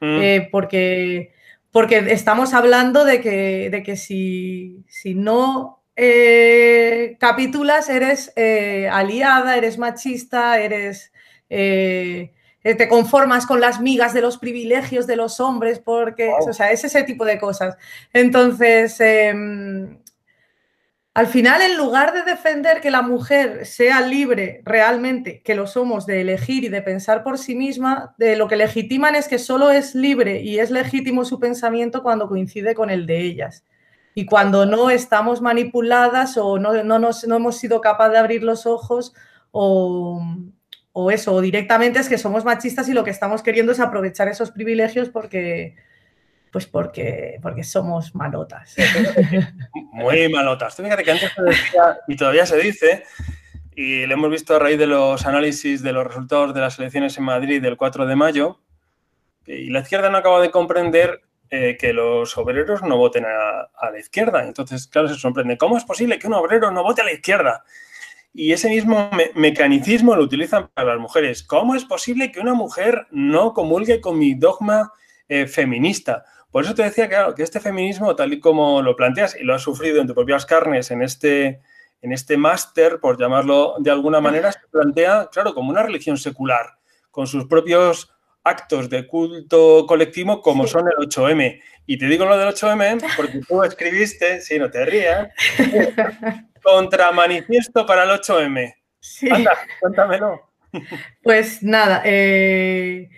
Mm. 0.00 0.20
Eh, 0.20 0.48
porque, 0.52 1.32
porque 1.70 1.98
estamos 2.10 2.54
hablando 2.54 3.04
de 3.04 3.20
que, 3.20 3.70
de 3.70 3.82
que 3.82 3.96
si, 3.96 4.84
si 4.88 5.14
no 5.14 5.76
eh, 5.96 7.16
capitulas, 7.18 7.88
eres 7.88 8.32
eh, 8.36 8.88
aliada, 8.92 9.56
eres 9.56 9.78
machista, 9.78 10.60
eres 10.60 11.10
eh, 11.48 12.32
te 12.74 12.88
conformas 12.88 13.46
con 13.46 13.60
las 13.60 13.80
migas 13.80 14.12
de 14.12 14.20
los 14.20 14.38
privilegios 14.38 15.06
de 15.06 15.16
los 15.16 15.40
hombres, 15.40 15.78
porque, 15.78 16.32
o 16.40 16.52
sea, 16.52 16.72
es 16.72 16.84
ese 16.84 17.04
tipo 17.04 17.24
de 17.24 17.38
cosas. 17.38 17.76
Entonces, 18.12 18.98
em, 19.00 19.98
al 21.14 21.28
final, 21.28 21.62
en 21.62 21.78
lugar 21.78 22.12
de 22.12 22.22
defender 22.24 22.80
que 22.80 22.90
la 22.90 23.02
mujer 23.02 23.64
sea 23.64 24.00
libre 24.00 24.60
realmente, 24.64 25.40
que 25.42 25.54
lo 25.54 25.66
somos, 25.66 26.04
de 26.04 26.20
elegir 26.20 26.64
y 26.64 26.68
de 26.68 26.82
pensar 26.82 27.22
por 27.22 27.38
sí 27.38 27.54
misma, 27.54 28.14
de 28.18 28.36
lo 28.36 28.48
que 28.48 28.56
legitiman 28.56 29.14
es 29.14 29.28
que 29.28 29.38
solo 29.38 29.70
es 29.70 29.94
libre 29.94 30.42
y 30.42 30.58
es 30.58 30.70
legítimo 30.70 31.24
su 31.24 31.40
pensamiento 31.40 32.02
cuando 32.02 32.28
coincide 32.28 32.74
con 32.74 32.90
el 32.90 33.06
de 33.06 33.20
ellas. 33.20 33.64
Y 34.14 34.26
cuando 34.26 34.66
no 34.66 34.90
estamos 34.90 35.40
manipuladas 35.40 36.36
o 36.36 36.58
no, 36.58 36.84
no, 36.84 36.98
no 36.98 37.36
hemos 37.36 37.56
sido 37.56 37.80
capaces 37.80 38.12
de 38.12 38.18
abrir 38.18 38.42
los 38.42 38.66
ojos 38.66 39.14
o, 39.52 40.20
o 40.98 41.10
eso, 41.10 41.34
o 41.34 41.42
directamente 41.42 41.98
es 41.98 42.08
que 42.08 42.16
somos 42.16 42.46
machistas 42.46 42.88
y 42.88 42.94
lo 42.94 43.04
que 43.04 43.10
estamos 43.10 43.42
queriendo 43.42 43.70
es 43.70 43.80
aprovechar 43.80 44.28
esos 44.28 44.50
privilegios 44.50 45.10
porque, 45.10 45.76
pues 46.50 46.64
porque, 46.64 47.38
porque 47.42 47.64
somos 47.64 48.14
malotas. 48.14 48.74
Muy 49.92 50.30
malotas. 50.30 50.74
fíjate 50.74 51.04
que 51.04 51.10
antes 51.10 51.32
se 51.34 51.42
decía, 51.42 51.98
y 52.08 52.16
todavía 52.16 52.46
se 52.46 52.56
dice, 52.56 53.04
y 53.74 54.06
lo 54.06 54.14
hemos 54.14 54.30
visto 54.30 54.56
a 54.56 54.58
raíz 54.58 54.78
de 54.78 54.86
los 54.86 55.26
análisis 55.26 55.82
de 55.82 55.92
los 55.92 56.06
resultados 56.06 56.54
de 56.54 56.62
las 56.62 56.78
elecciones 56.78 57.18
en 57.18 57.24
Madrid 57.24 57.60
del 57.60 57.76
4 57.76 58.06
de 58.06 58.16
mayo, 58.16 58.62
y 59.44 59.68
la 59.68 59.80
izquierda 59.80 60.08
no 60.08 60.16
acaba 60.16 60.40
de 60.40 60.50
comprender 60.50 61.20
eh, 61.50 61.76
que 61.78 61.92
los 61.92 62.38
obreros 62.38 62.82
no 62.82 62.96
voten 62.96 63.26
a, 63.26 63.68
a, 63.78 63.90
la 63.90 63.98
izquierda. 63.98 64.44
Entonces, 64.44 64.86
claro, 64.86 65.08
se 65.08 65.16
sorprende. 65.16 65.58
¿Cómo 65.58 65.76
es 65.76 65.84
posible 65.84 66.18
que 66.18 66.26
un 66.26 66.32
obrero 66.32 66.70
no 66.70 66.82
vote 66.82 67.02
a 67.02 67.04
la 67.04 67.12
izquierda? 67.12 67.64
Y 68.38 68.52
ese 68.52 68.68
mismo 68.68 69.08
mecanicismo 69.34 70.14
lo 70.14 70.22
utilizan 70.22 70.68
para 70.74 70.92
las 70.92 71.00
mujeres. 71.00 71.42
¿Cómo 71.42 71.74
es 71.74 71.86
posible 71.86 72.30
que 72.30 72.40
una 72.40 72.52
mujer 72.52 73.06
no 73.10 73.54
comulgue 73.54 74.02
con 74.02 74.18
mi 74.18 74.34
dogma 74.34 74.92
eh, 75.26 75.46
feminista? 75.46 76.22
Por 76.50 76.64
eso 76.64 76.74
te 76.74 76.82
decía 76.82 77.08
claro, 77.08 77.34
que 77.34 77.42
este 77.42 77.60
feminismo, 77.60 78.14
tal 78.14 78.34
y 78.34 78.38
como 78.38 78.82
lo 78.82 78.94
planteas 78.94 79.36
y 79.40 79.42
lo 79.42 79.54
has 79.54 79.62
sufrido 79.62 80.02
en 80.02 80.06
tus 80.06 80.14
propias 80.14 80.44
carnes 80.44 80.90
en 80.90 81.00
este, 81.00 81.62
en 82.02 82.12
este 82.12 82.36
máster, 82.36 83.00
por 83.00 83.18
llamarlo 83.18 83.76
de 83.78 83.90
alguna 83.90 84.20
manera, 84.20 84.52
se 84.52 84.60
plantea, 84.70 85.30
claro, 85.32 85.54
como 85.54 85.70
una 85.70 85.82
religión 85.82 86.18
secular, 86.18 86.78
con 87.10 87.26
sus 87.26 87.46
propios 87.46 88.12
actos 88.44 88.90
de 88.90 89.06
culto 89.06 89.86
colectivo 89.86 90.42
como 90.42 90.66
son 90.66 90.84
el 90.88 91.08
8M. 91.08 91.58
Y 91.86 91.96
te 91.96 92.06
digo 92.06 92.26
lo 92.26 92.36
del 92.36 92.48
8M 92.48 93.02
porque 93.16 93.40
tú 93.48 93.62
escribiste, 93.62 94.42
si 94.42 94.58
no 94.58 94.70
te 94.70 94.84
rías, 94.84 95.28
contra 96.66 97.12
manifiesto 97.12 97.86
para 97.86 98.02
el 98.02 98.10
8M. 98.10 98.74
Sí. 98.98 99.28
Anda, 99.30 99.52
cuéntamelo. 99.80 100.42
Pues 101.22 101.62
nada, 101.62 102.02
eh, 102.04 103.08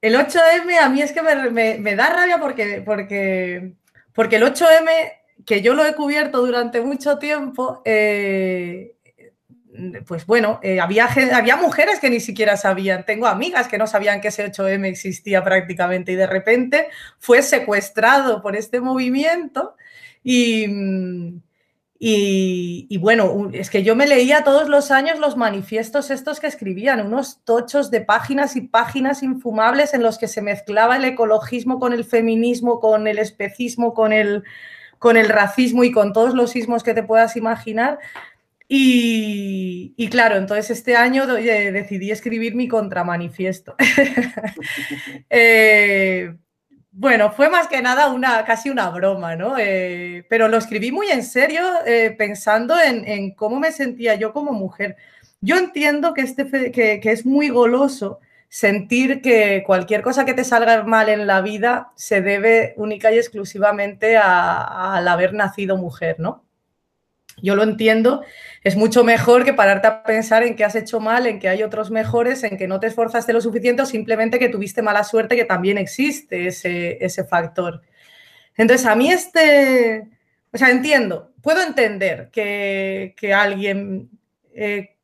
el 0.00 0.14
8M 0.14 0.78
a 0.80 0.88
mí 0.88 1.00
es 1.00 1.12
que 1.12 1.22
me, 1.22 1.96
da 1.96 2.10
rabia 2.10 2.38
porque, 2.38 2.82
porque, 2.84 3.72
porque 4.12 4.36
el 4.36 4.42
8M, 4.44 4.88
que 5.46 5.62
yo 5.62 5.74
lo 5.74 5.84
he 5.84 5.94
cubierto 5.94 6.44
durante 6.44 6.80
mucho 6.82 7.18
tiempo, 7.18 7.82
eh, 7.84 8.94
pues 10.06 10.26
bueno, 10.26 10.60
eh, 10.62 10.78
había, 10.78 11.08
había 11.34 11.56
mujeres 11.56 12.00
que 12.00 12.10
ni 12.10 12.20
siquiera 12.20 12.56
sabían, 12.56 13.04
tengo 13.06 13.26
amigas 13.26 13.66
que 13.66 13.78
no 13.78 13.86
sabían 13.86 14.20
que 14.20 14.28
ese 14.28 14.46
8M 14.46 14.86
existía 14.86 15.42
prácticamente 15.42 16.12
y 16.12 16.16
de 16.16 16.26
repente 16.26 16.88
fue 17.18 17.42
secuestrado 17.42 18.42
por 18.42 18.56
este 18.56 18.80
movimiento 18.80 19.74
y, 20.22 21.40
y, 22.02 22.96
bueno, 22.96 23.50
es 23.52 23.68
que 23.68 23.82
yo 23.82 23.94
me 23.94 24.06
leía 24.06 24.42
todos 24.42 24.70
los 24.70 24.90
años 24.90 25.18
los 25.18 25.36
manifiestos 25.36 26.10
estos 26.10 26.40
que 26.40 26.46
escribían, 26.46 27.04
unos 27.04 27.44
tochos 27.44 27.90
de 27.90 28.00
páginas 28.00 28.56
y 28.56 28.62
páginas 28.62 29.22
infumables 29.22 29.92
en 29.92 30.02
los 30.02 30.16
que 30.16 30.26
se 30.26 30.40
mezclaba 30.40 30.96
el 30.96 31.04
ecologismo 31.04 31.78
con 31.78 31.92
el 31.92 32.06
feminismo, 32.06 32.80
con 32.80 33.06
el 33.06 33.18
especismo, 33.18 33.92
con 33.92 34.14
el, 34.14 34.44
con 34.98 35.18
el 35.18 35.28
racismo 35.28 35.84
y 35.84 35.92
con 35.92 36.14
todos 36.14 36.32
los 36.32 36.52
sismos 36.52 36.82
que 36.82 36.94
te 36.94 37.02
puedas 37.02 37.36
imaginar. 37.36 37.98
Y, 38.66 40.08
claro, 40.10 40.36
entonces 40.36 40.70
este 40.70 40.96
año 40.96 41.26
decidí 41.26 42.12
escribir 42.12 42.54
mi 42.54 42.66
contramanifiesto. 42.66 43.74
eh, 45.28 46.34
bueno, 46.92 47.30
fue 47.32 47.48
más 47.48 47.68
que 47.68 47.82
nada 47.82 48.08
una, 48.08 48.44
casi 48.44 48.68
una 48.68 48.90
broma, 48.90 49.36
¿no? 49.36 49.56
Eh, 49.58 50.26
pero 50.28 50.48
lo 50.48 50.56
escribí 50.58 50.90
muy 50.90 51.08
en 51.08 51.22
serio, 51.22 51.62
eh, 51.86 52.14
pensando 52.18 52.74
en, 52.80 53.32
cómo 53.34 53.60
me 53.60 53.72
sentía 53.72 54.16
yo 54.16 54.32
como 54.32 54.52
mujer. 54.52 54.96
Yo 55.40 55.56
entiendo 55.56 56.14
que, 56.14 56.22
este, 56.22 56.72
que, 56.72 57.00
es 57.04 57.24
muy 57.24 57.48
goloso 57.48 58.20
sentir 58.48 59.22
que 59.22 59.62
cualquier 59.66 60.02
cosa 60.02 60.24
que 60.24 60.34
te 60.34 60.44
salga 60.44 60.82
mal 60.82 61.08
en 61.08 61.26
la 61.26 61.40
vida 61.40 61.92
se 61.94 62.22
debe 62.22 62.74
única 62.76 63.12
y 63.12 63.18
exclusivamente 63.18 64.16
al 64.16 65.06
haber 65.08 65.32
nacido 65.34 65.76
mujer, 65.76 66.16
¿no? 66.18 66.44
Yo 67.42 67.54
lo 67.54 67.62
entiendo, 67.62 68.22
es 68.62 68.76
mucho 68.76 69.04
mejor 69.04 69.44
que 69.44 69.54
pararte 69.54 69.86
a 69.86 70.02
pensar 70.02 70.42
en 70.42 70.56
que 70.56 70.64
has 70.64 70.74
hecho 70.74 71.00
mal, 71.00 71.26
en 71.26 71.38
que 71.38 71.48
hay 71.48 71.62
otros 71.62 71.90
mejores, 71.90 72.42
en 72.44 72.56
que 72.56 72.68
no 72.68 72.80
te 72.80 72.86
esforzaste 72.86 73.32
lo 73.32 73.40
suficiente 73.40 73.82
o 73.82 73.86
simplemente 73.86 74.38
que 74.38 74.48
tuviste 74.48 74.82
mala 74.82 75.04
suerte, 75.04 75.36
que 75.36 75.44
también 75.44 75.78
existe 75.78 76.46
ese, 76.46 77.04
ese 77.04 77.24
factor. 77.24 77.82
Entonces, 78.56 78.86
a 78.86 78.94
mí 78.94 79.10
este, 79.10 80.08
o 80.52 80.58
sea, 80.58 80.70
entiendo, 80.70 81.32
puedo 81.42 81.62
entender 81.62 82.30
que, 82.30 83.14
que 83.16 83.32
alguien 83.32 84.10
eh, 84.54 84.96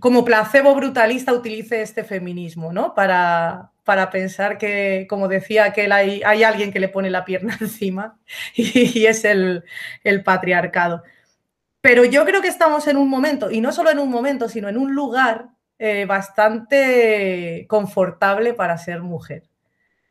como 0.00 0.24
placebo 0.24 0.74
brutalista 0.74 1.32
utilice 1.32 1.82
este 1.82 2.04
feminismo, 2.04 2.72
¿no? 2.72 2.94
Para, 2.94 3.72
para 3.84 4.10
pensar 4.10 4.58
que, 4.58 5.06
como 5.08 5.28
decía, 5.28 5.72
que 5.72 5.90
hay, 5.92 6.22
hay, 6.24 6.42
alguien 6.42 6.72
que 6.72 6.80
le 6.80 6.88
pone 6.88 7.10
la 7.10 7.24
pierna 7.24 7.56
encima 7.60 8.18
y, 8.54 8.98
y 8.98 9.06
es 9.06 9.24
el, 9.24 9.64
el 10.04 10.22
patriarcado. 10.22 11.02
Pero 11.86 12.04
yo 12.04 12.24
creo 12.24 12.42
que 12.42 12.48
estamos 12.48 12.88
en 12.88 12.96
un 12.96 13.08
momento, 13.08 13.48
y 13.48 13.60
no 13.60 13.70
solo 13.70 13.92
en 13.92 14.00
un 14.00 14.10
momento, 14.10 14.48
sino 14.48 14.68
en 14.68 14.76
un 14.76 14.92
lugar 14.92 15.50
eh, 15.78 16.04
bastante 16.04 17.64
confortable 17.68 18.54
para 18.54 18.76
ser 18.76 19.02
mujer. 19.02 19.44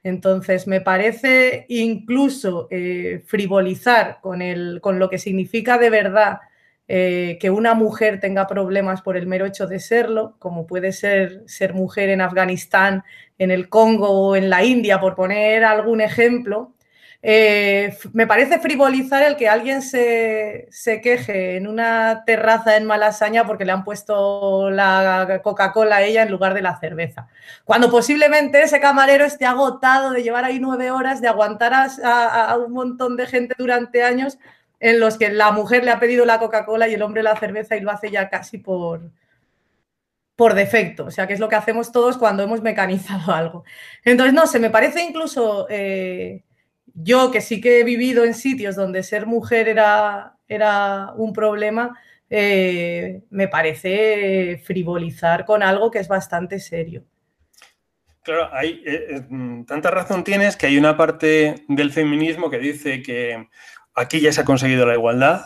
Entonces, 0.01 0.67
me 0.67 0.79
parece 0.79 1.65
incluso 1.67 2.69
eh, 2.71 3.23
frivolizar 3.25 4.19
con, 4.21 4.41
el, 4.41 4.79
con, 4.81 4.99
lo 4.99 5.09
que 5.09 5.17
significa 5.17 5.77
de 5.77 5.89
verdad 5.89 6.39
eh, 6.87 7.37
que 7.41 7.49
una 7.49 7.73
mujer 7.73 8.21
tenga 8.21 8.47
problemas 8.47 9.01
por 9.01 9.17
el 9.17 9.27
mero 9.27 9.45
hecho 9.45 9.67
de 9.67 9.81
serlo, 9.81 10.37
como 10.39 10.67
puede 10.67 10.93
ser 10.93 11.43
ser 11.45 11.73
mujer 11.73 12.07
en 12.07 12.21
Afganistán, 12.21 13.03
en 13.37 13.51
el 13.51 13.67
Congo 13.67 14.11
o 14.11 14.37
en 14.37 14.49
la 14.49 14.63
India, 14.63 15.01
por 15.01 15.13
poner 15.15 15.65
algún 15.65 15.99
ejemplo, 15.99 16.73
eh, 17.27 17.97
me 18.13 18.27
parece 18.27 18.59
frivolizar 18.59 19.23
el 19.23 19.35
que 19.35 19.49
alguien 19.49 19.81
se, 19.81 20.69
queje 21.01 21.57
en 21.57 21.65
una 21.65 22.23
terraza 22.23 22.77
en 22.77 22.85
Malasaña 22.85 23.47
porque 23.47 23.65
le 23.65 23.71
han 23.71 23.83
puesto 23.83 24.69
la 24.69 25.41
Coca-Cola 25.41 25.95
a 25.95 26.03
ella 26.03 26.21
en 26.21 26.29
lugar 26.29 26.53
de 26.53 26.61
la 26.61 26.79
cerveza. 26.79 27.27
Cuando 27.63 27.89
posiblemente 27.89 28.61
ese 28.61 28.79
camarero 28.79 29.25
esté 29.25 29.47
agotado 29.47 30.11
de 30.11 30.21
llevar 30.21 30.45
ahí 30.45 30.59
nueve 30.59 30.91
horas, 30.91 31.19
de 31.19 31.27
aguantar 31.27 31.73
a, 31.73 32.57
un 32.63 32.71
montón 32.71 33.17
de 33.17 33.25
gente 33.25 33.55
durante 33.57 34.03
años 34.03 34.37
en 34.79 34.99
los 34.99 35.17
que 35.17 35.31
la 35.31 35.51
mujer 35.51 35.83
le 35.83 35.89
ha 35.89 35.99
pedido 35.99 36.25
la 36.25 36.37
Coca-Cola 36.37 36.87
y 36.87 36.93
el 36.93 37.01
hombre 37.01 37.23
la 37.23 37.35
cerveza 37.37 37.75
y 37.75 37.81
lo 37.81 37.89
hace 37.89 38.11
ya 38.11 38.29
casi 38.29 38.59
por, 38.59 39.01
por 40.35 40.53
defecto, 40.53 41.05
o 41.05 41.11
sea, 41.11 41.25
que 41.25 41.33
es 41.33 41.39
lo 41.39 41.49
que 41.49 41.55
hacemos 41.55 41.91
todos 41.91 42.19
cuando 42.19 42.43
hemos 42.43 42.61
mecanizado 42.61 43.31
algo. 43.33 43.63
Entonces, 44.03 44.35
no 44.35 44.45
sé, 44.45 44.59
me 44.59 44.69
parece 44.69 45.01
incluso 45.01 45.65
eh, 45.71 46.43
yo 46.95 47.29
que 47.29 47.41
sí 47.41 47.61
que 47.61 47.79
he 47.79 47.83
vivido 47.83 48.23
en 48.23 48.33
sitios 48.33 48.75
donde 48.75 49.03
ser 49.03 49.25
mujer 49.27 49.67
era, 49.67 50.37
era 50.47 51.11
un 51.15 51.33
problema, 51.33 51.99
eh, 52.29 53.21
me 53.29 53.47
parece 53.47 54.61
frivolizar 54.63 55.45
con 55.45 55.61
algo 55.61 55.91
que 55.91 55.99
es 55.99 56.07
bastante 56.07 56.59
serio. 56.59 57.03
Claro, 58.23 58.49
hay 58.51 58.81
eh, 58.85 59.07
eh, 59.09 59.21
tanta 59.67 59.91
razón 59.91 60.23
tienes 60.23 60.57
que 60.57 60.65
hay 60.65 60.77
una 60.79 60.97
parte 60.97 61.63
del 61.67 61.91
feminismo 61.91 62.49
que 62.49 62.57
dice 62.57 63.03
que 63.03 63.49
aquí 63.93 64.19
ya 64.19 64.31
se 64.31 64.41
ha 64.41 64.45
conseguido 64.45 64.87
la 64.87 64.95
igualdad, 64.95 65.45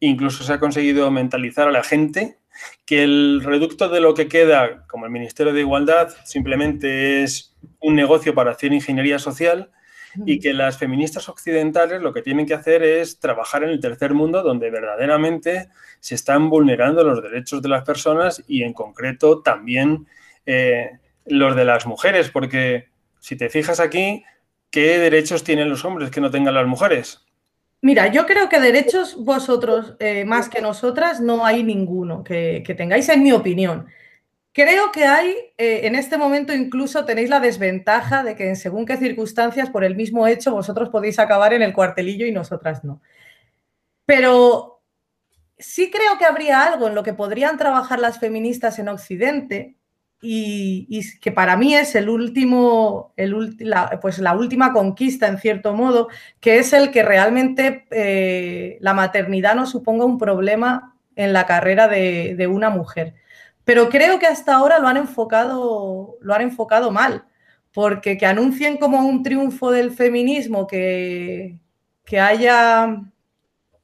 incluso 0.00 0.42
se 0.42 0.54
ha 0.54 0.60
conseguido 0.60 1.10
mentalizar 1.10 1.68
a 1.68 1.72
la 1.72 1.82
gente 1.82 2.38
que 2.86 3.02
el 3.02 3.42
reducto 3.44 3.88
de 3.88 4.00
lo 4.00 4.14
que 4.14 4.28
queda 4.28 4.86
como 4.86 5.04
el 5.04 5.12
Ministerio 5.12 5.52
de 5.52 5.60
Igualdad 5.60 6.08
simplemente 6.24 7.22
es 7.22 7.56
un 7.80 7.94
negocio 7.94 8.34
para 8.34 8.52
hacer 8.52 8.72
ingeniería 8.72 9.18
social 9.18 9.70
y 10.26 10.38
que 10.38 10.52
las 10.52 10.78
feministas 10.78 11.28
occidentales 11.28 12.00
lo 12.00 12.12
que 12.12 12.22
tienen 12.22 12.46
que 12.46 12.54
hacer 12.54 12.82
es 12.82 13.18
trabajar 13.18 13.64
en 13.64 13.70
el 13.70 13.80
tercer 13.80 14.14
mundo 14.14 14.42
donde 14.42 14.70
verdaderamente 14.70 15.68
se 16.00 16.14
están 16.14 16.50
vulnerando 16.50 17.04
los 17.04 17.22
derechos 17.22 17.62
de 17.62 17.68
las 17.68 17.84
personas 17.84 18.42
y 18.46 18.62
en 18.62 18.72
concreto 18.72 19.40
también 19.42 20.06
eh, 20.46 20.90
los 21.26 21.54
de 21.56 21.64
las 21.64 21.86
mujeres, 21.86 22.30
porque 22.30 22.88
si 23.20 23.36
te 23.36 23.48
fijas 23.48 23.80
aquí, 23.80 24.24
¿qué 24.70 24.98
derechos 24.98 25.44
tienen 25.44 25.68
los 25.68 25.84
hombres 25.84 26.10
que 26.10 26.20
no 26.20 26.30
tengan 26.30 26.54
las 26.54 26.66
mujeres? 26.66 27.24
Mira, 27.80 28.08
yo 28.08 28.26
creo 28.26 28.48
que 28.48 28.58
derechos 28.58 29.16
vosotros, 29.24 29.94
eh, 30.00 30.24
más 30.24 30.48
que 30.48 30.60
nosotras, 30.60 31.20
no 31.20 31.46
hay 31.46 31.62
ninguno 31.62 32.24
que, 32.24 32.62
que 32.66 32.74
tengáis, 32.74 33.08
en 33.08 33.22
mi 33.22 33.32
opinión. 33.32 33.86
Creo 34.58 34.90
que 34.90 35.04
hay, 35.04 35.36
eh, 35.56 35.82
en 35.84 35.94
este 35.94 36.18
momento 36.18 36.52
incluso 36.52 37.04
tenéis 37.04 37.30
la 37.30 37.38
desventaja 37.38 38.24
de 38.24 38.34
que 38.34 38.48
en 38.48 38.56
según 38.56 38.86
qué 38.86 38.96
circunstancias, 38.96 39.70
por 39.70 39.84
el 39.84 39.94
mismo 39.94 40.26
hecho, 40.26 40.50
vosotros 40.50 40.88
podéis 40.88 41.20
acabar 41.20 41.52
en 41.52 41.62
el 41.62 41.72
cuartelillo 41.72 42.26
y 42.26 42.32
nosotras 42.32 42.82
no. 42.82 43.00
Pero 44.04 44.82
sí 45.58 45.92
creo 45.92 46.18
que 46.18 46.24
habría 46.24 46.64
algo 46.64 46.88
en 46.88 46.96
lo 46.96 47.04
que 47.04 47.14
podrían 47.14 47.56
trabajar 47.56 48.00
las 48.00 48.18
feministas 48.18 48.80
en 48.80 48.88
Occidente 48.88 49.76
y, 50.20 51.02
que 51.20 51.30
para 51.30 51.56
mí 51.56 51.76
es 51.76 51.94
el 51.94 52.08
último, 52.08 53.14
la, 53.16 54.00
pues 54.02 54.18
la 54.18 54.34
última 54.34 54.72
conquista, 54.72 55.28
en 55.28 55.38
cierto 55.38 55.72
modo, 55.72 56.08
que 56.40 56.58
es 56.58 56.72
el 56.72 56.90
que 56.90 57.04
realmente 57.04 57.86
eh, 57.92 58.78
la 58.80 58.92
maternidad 58.92 59.54
no 59.54 59.66
suponga 59.66 60.04
un 60.04 60.18
problema 60.18 60.96
en 61.14 61.32
la 61.32 61.46
carrera 61.46 61.86
de 61.86 62.48
una 62.50 62.70
mujer. 62.70 63.14
Pero 63.68 63.90
creo 63.90 64.18
que 64.18 64.26
hasta 64.26 64.54
ahora 64.54 64.78
lo 64.78 64.88
han 64.88 64.96
enfocado, 64.96 66.16
lo 66.22 66.34
han 66.34 66.40
enfocado 66.40 66.90
mal, 66.90 67.26
porque 67.74 68.16
que 68.16 68.24
anuncien 68.24 68.78
como 68.78 69.06
un 69.06 69.22
triunfo 69.22 69.70
del 69.70 69.90
feminismo 69.90 70.66
que, 70.66 71.58
que 72.02 72.18
haya 72.18 72.98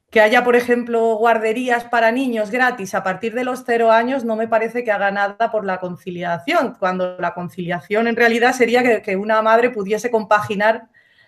que 0.09 0.21
haya, 0.21 0.43
por 0.43 0.55
ejemplo, 0.55 1.17
guarderías 1.17 1.83
para 1.83 2.11
niños 2.11 2.49
gratis 2.49 2.95
a 2.95 3.03
partir 3.03 3.35
de 3.35 3.43
los 3.43 3.63
cero 3.63 3.91
años, 3.91 4.25
no 4.25 4.35
me 4.35 4.47
parece 4.47 4.83
que 4.83 4.91
haga 4.91 5.11
nada 5.11 5.51
por 5.51 5.63
la 5.65 5.79
conciliación, 5.79 6.73
cuando 6.79 7.19
la 7.19 7.35
conciliación 7.35 8.07
en 8.07 8.15
realidad 8.15 8.53
sería 8.53 8.81
que, 8.81 9.03
que, 9.03 9.15
una 9.15 9.43
madre 9.43 9.69
pudiese 9.69 10.09
compaginar 10.09 10.87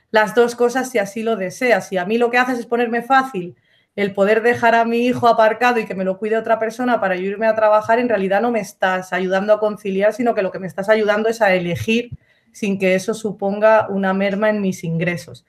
las 0.10 0.34
dos 0.34 0.56
cosas 0.56 0.90
si 0.90 0.98
así 0.98 1.22
lo 1.22 1.36
desea. 1.36 1.80
Si 1.82 1.96
a 1.96 2.06
mí 2.06 2.18
lo 2.18 2.32
que 2.32 2.40
haces 2.40 2.58
es 2.58 2.66
ponerme 2.66 3.04
fácil 3.04 3.56
el 3.98 4.14
poder 4.14 4.44
dejar 4.44 4.76
a 4.76 4.86
mi 4.86 5.08
hijo 5.08 5.28
aparcado 5.28 5.80
y 5.80 5.86
que 5.86 5.96
me 5.96 6.04
lo 6.04 6.20
cuide 6.20 6.38
otra 6.38 6.60
persona 6.60 7.02
para 7.02 7.16
irme 7.16 7.48
a 7.48 7.56
trabajar, 7.56 7.98
en 7.98 8.08
realidad 8.08 8.42
no 8.42 8.52
me 8.52 8.60
estás 8.60 9.12
ayudando 9.12 9.52
a 9.52 9.60
conciliar, 9.60 10.14
sino 10.14 10.36
que 10.36 10.44
lo 10.44 10.52
que 10.52 10.60
me 10.60 10.68
estás 10.68 10.88
ayudando 10.88 11.30
es 11.30 11.42
a 11.42 11.56
elegir 11.56 12.12
sin 12.52 12.78
que 12.78 12.94
eso 12.94 13.16
suponga 13.16 13.88
una 13.90 14.14
merma 14.14 14.52
en 14.52 14.62
mis 14.62 14.84
ingresos. 14.84 15.48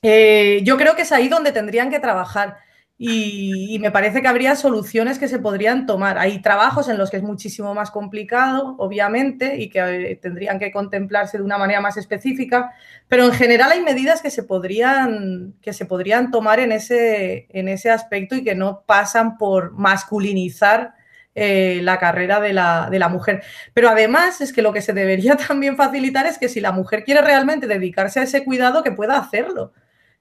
Eh, 0.00 0.60
yo 0.62 0.76
creo 0.76 0.94
que 0.94 1.02
es 1.02 1.10
ahí 1.10 1.28
donde 1.28 1.50
tendrían 1.50 1.90
que 1.90 1.98
trabajar. 1.98 2.58
Y, 2.96 3.76
me 3.80 3.90
parece 3.90 4.22
que 4.22 4.28
habría 4.28 4.54
soluciones 4.54 5.18
que 5.18 5.26
se 5.26 5.40
podrían 5.40 5.84
tomar. 5.84 6.16
Hay 6.16 6.40
trabajos 6.40 6.88
en 6.88 6.96
los 6.96 7.10
que 7.10 7.16
es 7.16 7.24
muchísimo 7.24 7.74
más 7.74 7.90
complicado, 7.90 8.76
obviamente, 8.78 9.56
y 9.60 9.68
que 9.68 9.80
eh, 9.80 10.16
tendrían 10.16 10.60
que 10.60 10.70
contemplarse 10.70 11.38
de 11.38 11.44
una 11.44 11.58
manera 11.58 11.80
más 11.80 11.96
específica, 11.96 12.72
pero 13.08 13.24
en 13.24 13.32
general 13.32 13.72
hay 13.72 13.82
medidas 13.82 14.22
que 14.22 14.30
se 14.30 14.44
podrían, 14.44 15.54
que 15.60 15.72
se 15.72 15.86
podrían 15.86 16.30
tomar 16.30 16.60
en 16.60 16.70
ese, 16.70 17.48
en 17.50 17.68
ese 17.68 17.90
aspecto 17.90 18.36
y 18.36 18.44
que 18.44 18.54
no 18.54 18.84
pasan 18.86 19.38
por 19.38 19.72
masculinizar 19.72 20.94
eh, 21.34 21.80
la 21.82 21.98
carrera 21.98 22.38
de 22.38 22.52
la, 22.52 22.88
de 22.90 23.00
la, 23.00 23.08
mujer. 23.08 23.42
Pero 23.74 23.88
además 23.88 24.40
es 24.40 24.52
que 24.52 24.62
lo 24.62 24.72
que 24.72 24.82
se 24.82 24.92
debería 24.92 25.36
también 25.48 25.76
facilitar 25.76 26.26
es 26.26 26.38
que 26.38 26.48
si 26.48 26.60
la 26.60 26.70
mujer 26.70 27.02
quiere 27.02 27.22
realmente 27.22 27.66
dedicarse 27.66 28.20
a 28.20 28.22
ese 28.22 28.44
cuidado, 28.44 28.84
que 28.84 28.92
pueda 28.92 29.18
hacerlo. 29.18 29.72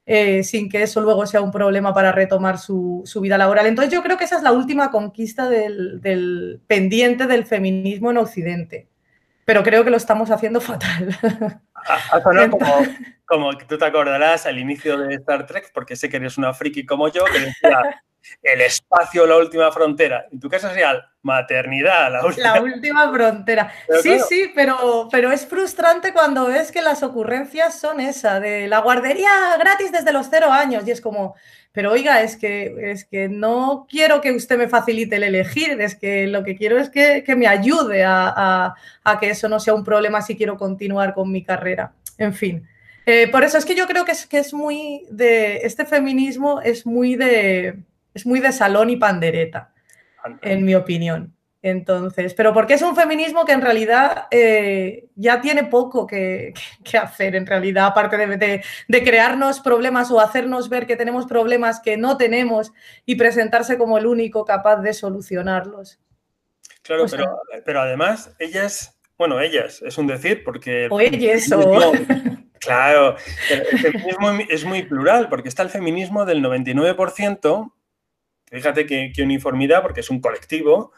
Eh, 0.05 0.43
sin 0.43 0.69
que 0.69 0.83
eso 0.83 0.99
luego 0.99 1.25
sea 1.25 1.39
un 1.39 1.51
problema 1.51 1.93
para 1.93 2.11
retomar 2.11 2.57
su, 2.57 3.03
vida 3.21 3.37
laboral. 3.37 3.67
Entonces 3.67 3.93
yo 3.93 4.03
creo 4.03 4.17
que 4.17 4.25
esa 4.25 4.35
es 4.35 4.43
la 4.43 4.51
última 4.51 4.91
conquista 4.91 5.47
del, 5.47 6.61
pendiente 6.67 7.25
del 7.25 7.45
feminismo 7.45 8.11
en 8.11 8.17
Occidente, 8.17 8.89
pero 9.45 9.63
creo 9.63 9.85
que 9.85 9.89
lo 9.89 9.97
estamos 9.97 10.29
haciendo 10.29 10.59
fatal. 10.59 11.17
Ha, 12.11 12.21
sonado 12.21 12.51
como, 12.51 12.65
como 13.25 13.57
tú 13.57 13.77
te 13.77 13.85
acordarás 13.85 14.45
al 14.45 14.59
inicio 14.59 14.97
de 14.97 15.15
Star 15.15 15.45
Trek, 15.45 15.71
porque 15.73 15.95
sé 15.95 16.09
que 16.09 16.17
eres 16.17 16.37
una 16.37 16.53
friki 16.53 16.85
como 16.85 17.07
yo, 17.07 17.23
que 17.25 17.39
decía 17.39 18.03
el 18.41 18.61
espacio, 18.61 19.25
la 19.25 19.37
última 19.37 19.71
frontera. 19.71 20.27
En 20.31 20.39
tu 20.39 20.49
caso 20.49 20.69
sería 20.69 21.09
maternidad, 21.21 22.11
la 22.11 22.25
última, 22.25 22.55
la 22.55 22.61
última 22.61 23.11
frontera. 23.11 23.73
sí, 24.01 24.17
sí, 24.27 24.51
pero, 24.53 25.07
pero 25.11 25.31
es 25.31 25.45
frustrante 25.45 26.13
cuando 26.13 26.47
ves 26.47 26.71
que 26.71 26.81
las 26.81 27.01
ocurrencias 27.03 27.79
son 27.79 27.99
esa, 27.99 28.39
de 28.39 28.67
la 28.67 28.79
guardería 28.79 29.29
gratis 29.57 29.91
desde 29.91 30.11
los 30.11 30.27
cero 30.29 30.51
años. 30.51 30.85
Y 30.85 30.91
es 30.91 31.01
como, 31.01 31.35
pero 31.71 31.91
oiga, 31.91 32.21
es 32.21 32.35
que, 32.35 32.91
es 32.91 33.05
que 33.05 33.29
no 33.29 33.87
quiero 33.89 34.21
que 34.21 34.31
usted 34.31 34.57
me 34.57 34.67
facilite 34.67 35.15
el 35.15 35.23
elegir, 35.23 35.79
es 35.81 35.95
que 35.95 36.27
lo 36.27 36.43
que 36.43 36.55
quiero 36.55 36.77
es 36.77 36.89
que, 36.89 37.23
me 37.35 37.47
ayude 37.47 38.03
a, 38.05 38.75
que 39.19 39.29
eso 39.29 39.47
no 39.49 39.59
sea 39.59 39.73
un 39.73 39.83
problema 39.83 40.21
si 40.21 40.35
quiero 40.35 40.57
continuar 40.57 41.13
con 41.13 41.31
mi 41.31 41.43
carrera. 41.43 41.93
En 42.17 42.33
fin. 42.33 42.67
Eh, 43.05 43.27
por 43.27 43.43
eso 43.43 43.57
es 43.57 43.65
que 43.65 43.75
yo 43.75 43.87
creo 43.87 44.05
que 44.05 44.11
es, 44.11 44.25
que 44.27 44.37
es 44.37 44.53
muy 44.53 45.05
de. 45.09 45.57
Este 45.63 45.83
feminismo 45.83 46.61
es 46.61 46.85
muy 46.85 47.15
de 47.15 47.79
es 48.13 48.25
muy 48.25 48.39
de 48.39 48.51
salón 48.51 48.89
y 48.89 48.97
pandereta, 48.97 49.73
en 50.41 50.65
mi 50.65 50.75
opinión. 50.75 51.33
Entonces, 51.63 52.33
pero 52.33 52.53
porque 52.53 52.73
es 52.73 52.81
un 52.81 52.93
feminismo 52.93 53.45
que 53.45 53.53
en 53.53 53.61
realidad 53.61 54.27
eh, 54.31 55.05
ya 55.15 55.39
tiene 55.39 55.63
poco 55.63 56.05
que, 56.05 56.53
hacer, 57.01 57.37
en 57.37 57.47
realidad, 57.47 57.85
aparte 57.85 58.17
de, 58.17 59.03
crearnos 59.03 59.61
problemas 59.61 60.11
o 60.11 60.19
hacernos 60.19 60.67
ver 60.67 60.85
que 60.85 60.97
tenemos 60.97 61.25
problemas 61.25 61.79
que 61.79 61.95
no 61.95 62.17
tenemos 62.17 62.73
y 63.05 63.15
presentarse 63.15 63.77
como 63.77 63.97
el 63.97 64.07
único 64.07 64.43
capaz 64.43 64.81
de 64.81 64.93
solucionarlos. 64.93 66.01
Claro, 66.81 67.05
pero, 67.09 67.39
pero, 67.65 67.79
además, 67.79 68.35
ellas, 68.39 68.99
bueno, 69.17 69.39
ellas, 69.39 69.81
es 69.83 69.97
un 69.97 70.07
decir, 70.07 70.43
porque... 70.43 70.89
O 70.91 70.99
ellas, 70.99 71.49
o... 71.53 71.93
Claro, 72.59 73.17
el 73.49 73.79
feminismo 73.79 74.31
es 74.49 74.63
muy 74.63 74.83
plural, 74.83 75.27
porque 75.27 75.49
está 75.49 75.63
el 75.63 75.69
feminismo 75.69 76.23
del 76.23 76.41
99%, 76.41 77.73
Fíjate 78.53 78.85
qué, 78.85 79.11
uniformidad, 79.23 79.81
porque 79.81 80.01
es 80.01 80.11
un 80.11 80.21
colectivo 80.21 80.91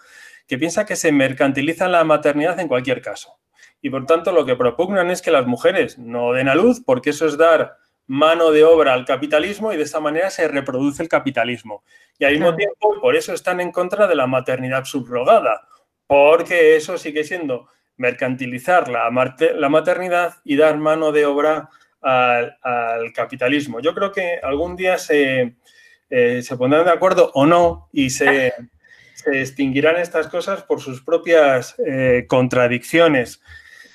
que 0.45 0.57
piensa 0.57 0.85
que 0.85 0.97
se 0.97 1.13
mercantiliza 1.13 1.87
la 1.87 2.03
maternidad 2.03 2.59
en 2.59 2.67
cualquier 2.67 3.01
caso. 3.01 3.39
Y 3.81 3.89
por 3.89 4.05
tanto, 4.05 4.33
lo 4.33 4.45
que 4.45 4.57
propugnan 4.57 5.09
es 5.09 5.21
que 5.21 5.31
las 5.31 5.47
mujeres 5.47 5.97
no 5.97 6.33
den 6.33 6.49
a 6.49 6.55
luz, 6.55 6.81
porque 6.85 7.11
eso 7.11 7.25
es 7.25 7.37
dar 7.37 7.77
mano 8.07 8.51
de 8.51 8.65
obra 8.65 8.93
al 8.93 9.05
capitalismo 9.05 9.71
y 9.71 9.77
de 9.77 9.83
esta 9.83 10.01
manera 10.01 10.29
se 10.29 10.47
reproduce 10.49 11.01
el 11.01 11.07
capitalismo. 11.07 11.83
Y 12.19 12.25
al 12.25 12.33
mismo 12.33 12.55
tiempo, 12.55 12.99
por 13.01 13.15
eso 13.15 13.33
están 13.33 13.61
en 13.61 13.71
contra 13.71 14.05
de 14.05 14.15
la 14.15 14.27
maternidad 14.27 14.83
subrogada, 14.83 15.67
porque 16.07 16.75
eso 16.75 16.97
sigue 16.97 17.23
siendo 17.23 17.69
mercantilizar 17.95 18.89
la, 18.89 19.09
la 19.55 19.69
maternidad 19.69 20.35
y 20.43 20.57
dar 20.57 20.77
mano 20.77 21.13
de 21.13 21.25
obra 21.25 21.69
al, 22.01 22.57
al 22.61 23.13
capitalismo. 23.13 23.79
Yo 23.79 23.95
creo 23.95 24.11
que 24.11 24.39
algún 24.43 24.75
día 24.75 24.97
se, 24.97 25.55
eh, 26.17 26.41
se 26.43 26.55
pondrán 26.55 26.85
de 26.85 26.91
acuerdo 26.91 27.29
o 27.33 27.45
no 27.45 27.89
y 27.91 28.09
se, 28.09 28.53
se 29.15 29.41
extinguirán 29.41 29.97
estas 29.97 30.29
cosas 30.29 30.63
por 30.63 30.79
sus 30.79 31.03
propias 31.03 31.75
eh, 31.85 32.25
contradicciones. 32.29 33.41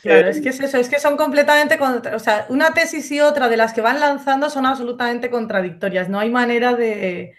Claro, 0.03 0.29
es 0.29 0.43
que 0.43 0.51
es 0.51 0.61
eso, 0.61 0.77
es 0.77 0.91
que 0.91 1.01
son 1.01 1.17
completamente, 1.17 1.79
o 1.81 2.19
sea, 2.19 2.45
una 2.51 2.75
tesis 2.75 3.11
y 3.11 3.21
otra 3.21 3.49
de 3.49 3.57
las 3.57 3.73
que 3.73 3.81
van 3.81 4.01
lanzando 4.01 4.51
son 4.51 4.67
absolutamente 4.67 5.31
contradictorias, 5.31 6.11
no 6.11 6.21
hay 6.21 6.29
manera 6.29 6.75
de... 6.75 7.35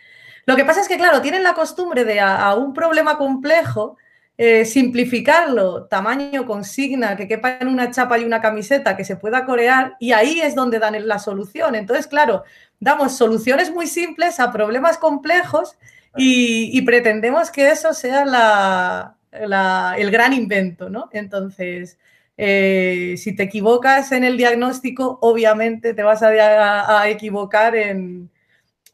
Lo 0.48 0.56
que 0.56 0.66
pasa 0.66 0.82
es 0.82 0.88
que, 0.88 0.98
claro, 0.98 1.22
tienen 1.22 1.44
la 1.44 1.54
costumbre 1.54 2.04
de 2.04 2.20
a, 2.20 2.56
un 2.56 2.74
problema 2.74 3.20
complejo 3.20 3.98
eh, 4.36 4.66
simplificarlo, 4.66 5.86
tamaño, 5.86 6.48
consigna, 6.48 7.16
que 7.16 7.28
quepa 7.28 7.58
en 7.60 7.68
una 7.68 7.92
chapa 7.92 8.18
y 8.18 8.26
una 8.26 8.42
camiseta, 8.42 8.98
que 8.98 9.06
se 9.06 9.16
pueda 9.16 9.46
corear, 9.46 9.96
y 10.00 10.14
ahí 10.14 10.42
es 10.42 10.56
donde 10.56 10.80
dan 10.80 11.08
la 11.08 11.20
solución. 11.20 11.76
Entonces, 11.76 12.08
claro, 12.08 12.44
damos 12.82 13.16
soluciones 13.16 13.72
muy 13.72 13.88
simples 13.88 14.42
a 14.42 14.52
problemas 14.52 14.98
complejos 14.98 15.78
y, 16.18 16.82
pretendemos 16.82 17.52
que 17.52 17.70
eso 17.70 17.94
sea 17.94 19.16
el 19.32 20.12
gran 20.12 20.34
invento, 20.34 20.90
¿no? 20.90 21.08
Entonces, 21.14 21.98
eh, 22.36 23.16
si 23.18 23.34
te 23.36 23.44
equivocas 23.44 24.12
en 24.12 24.26
el 24.26 24.36
diagnóstico, 24.36 25.20
obviamente 25.22 25.94
te 25.94 26.04
vas 26.04 26.22
a, 26.24 27.08
equivocar 27.08 27.76
en, 27.76 28.30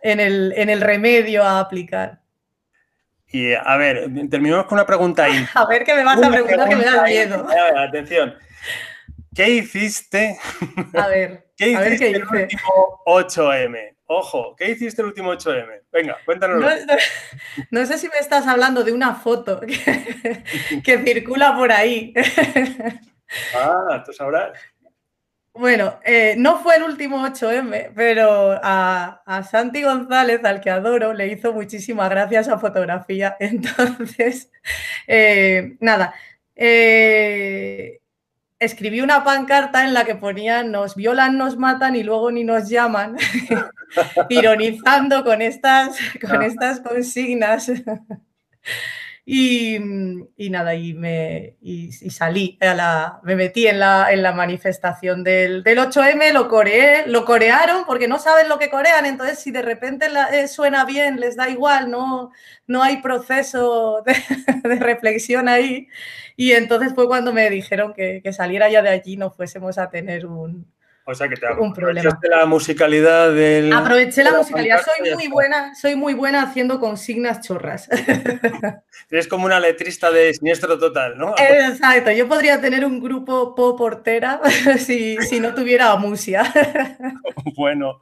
el, 0.03 0.81
remedio 0.81 1.43
a 1.43 1.59
aplicar. 1.59 2.19
Y 3.29 3.53
a 3.53 3.77
ver, 3.77 4.11
terminamos 4.29 4.65
con 4.67 4.77
una 4.77 4.85
pregunta 4.85 5.23
ahí. 5.23 5.45
A 5.55 5.65
ver 5.65 5.83
qué 5.83 5.95
me 5.95 6.03
vas 6.03 6.21
a 6.21 6.29
preguntar 6.29 6.69
que 6.69 6.75
me 6.77 6.85
da 6.85 7.03
miedo. 7.03 7.47
atención. 7.75 8.35
¿Qué 9.35 9.49
hiciste? 9.49 10.37
A 10.93 11.07
ver, 11.07 11.46
¿qué 11.57 11.71
hiciste 11.71 12.09
el 12.11 12.23
último 12.23 13.01
8M? 13.05 13.95
Ojo, 14.05 14.55
¿qué 14.55 14.71
hiciste 14.71 15.01
el 15.01 15.09
último 15.09 15.33
8M? 15.33 15.81
Venga, 15.91 16.17
cuéntanos. 16.23 16.63
No, 17.71 17.85
sé 17.85 17.97
si 17.97 18.07
me 18.07 18.17
estás 18.19 18.47
hablando 18.47 18.83
de 18.83 18.93
una 18.93 19.15
foto 19.15 19.59
que, 19.59 20.97
circula 21.03 21.55
por 21.57 21.71
ahí. 21.71 22.13
Ah, 23.53 24.01
tú 24.05 24.13
sabrás. 24.13 24.57
Bueno, 25.57 25.99
eh, 26.05 26.35
no 26.37 26.59
fue 26.59 26.75
el 26.75 26.83
último 26.83 27.17
8M, 27.25 27.91
pero 27.95 28.59
a, 28.61 29.43
Santi 29.49 29.81
González, 29.81 30.45
al 30.45 30.61
que 30.61 30.69
adoro, 30.69 31.13
le 31.13 31.27
hizo 31.27 31.51
muchísimas 31.51 32.09
gracias 32.11 32.47
a 32.47 32.59
fotografía. 32.59 33.35
Entonces, 33.39 34.51
eh, 35.07 35.75
nada, 35.79 36.13
eh, 36.55 37.99
escribí 38.59 39.01
una 39.01 39.23
pancarta 39.23 39.85
en 39.85 39.93
la 39.93 40.03
que 40.05 40.15
ponía 40.15 40.63
nos 40.63 40.95
violan, 40.95 41.37
nos 41.37 41.57
matan 41.57 41.95
y 41.95 42.03
luego 42.03 42.31
ni 42.31 42.43
nos 42.43 42.69
llaman, 42.69 43.17
ironizando 44.29 45.23
con 45.23 45.41
estas, 45.41 45.97
con 46.21 46.41
estas 46.41 46.79
consignas. 46.79 47.71
Y, 49.29 49.77
nada, 50.49 50.73
y, 50.75 50.93
me, 50.93 51.57
y, 51.61 51.91
salí, 51.91 52.57
la, 52.61 53.19
me 53.23 53.35
metí 53.35 53.67
en 53.67 53.77
la, 53.77 54.13
en 54.13 54.23
la 54.23 54.31
manifestación 54.31 55.21
del, 55.21 55.63
del, 55.63 55.79
8M, 55.79 56.31
lo 56.31 56.47
coreé, 56.47 57.05
lo 57.07 57.25
corearon 57.25 57.83
porque 57.85 58.07
no 58.07 58.19
saben 58.19 58.47
lo 58.47 58.57
que 58.57 58.69
corean, 58.69 59.05
entonces 59.05 59.39
si 59.39 59.51
de 59.51 59.63
repente 59.63 60.07
eh, 60.31 60.47
suena 60.47 60.85
bien, 60.85 61.19
les 61.19 61.35
da 61.35 61.49
igual, 61.49 61.91
no, 61.91 62.31
no 62.67 62.81
hay 62.81 63.01
proceso 63.01 64.01
de, 64.05 64.15
de 64.69 64.75
reflexión 64.79 65.49
ahí. 65.49 65.89
Y 66.37 66.53
entonces 66.53 66.93
fue 66.95 67.07
cuando 67.07 67.33
me 67.33 67.49
dijeron 67.49 67.93
que, 67.93 68.21
saliera 68.31 68.69
ya 68.69 68.81
de 68.81 68.89
allí 68.89 69.17
no 69.17 69.31
fuésemos 69.31 69.77
a 69.77 69.89
tener 69.89 70.25
un, 70.25 70.71
o 71.09 71.15
sea 71.15 71.29
que 71.29 71.37
te 71.37 71.47
un 71.53 71.73
problema. 71.73 72.19
la 72.23 72.45
musicalidad 72.45 73.31
del. 73.31 73.71
Aproveché 73.71 74.25
la 74.25 74.33
musicalidad. 74.33 74.81
Soy 74.83 75.13
muy 75.13 75.27
buena, 75.27 75.73
soy 75.73 75.95
muy 75.95 76.13
buena 76.13 76.41
haciendo 76.41 76.81
consignas 76.81 77.39
chorras. 77.39 77.87
Eres 79.09 79.29
como 79.29 79.45
una 79.45 79.57
letrista 79.57 80.11
de 80.11 80.33
siniestro 80.33 80.77
total, 80.77 81.17
¿no? 81.17 81.33
Exacto. 81.37 82.11
Yo 82.11 82.27
podría 82.27 82.59
tener 82.59 82.83
un 82.83 82.99
grupo 82.99 83.55
pop 83.55 83.77
portera 83.77 84.41
si, 84.79 85.15
si 85.21 85.39
no 85.39 85.53
tuviera 85.55 85.95
musia. 85.95 86.43
bueno. 87.55 88.01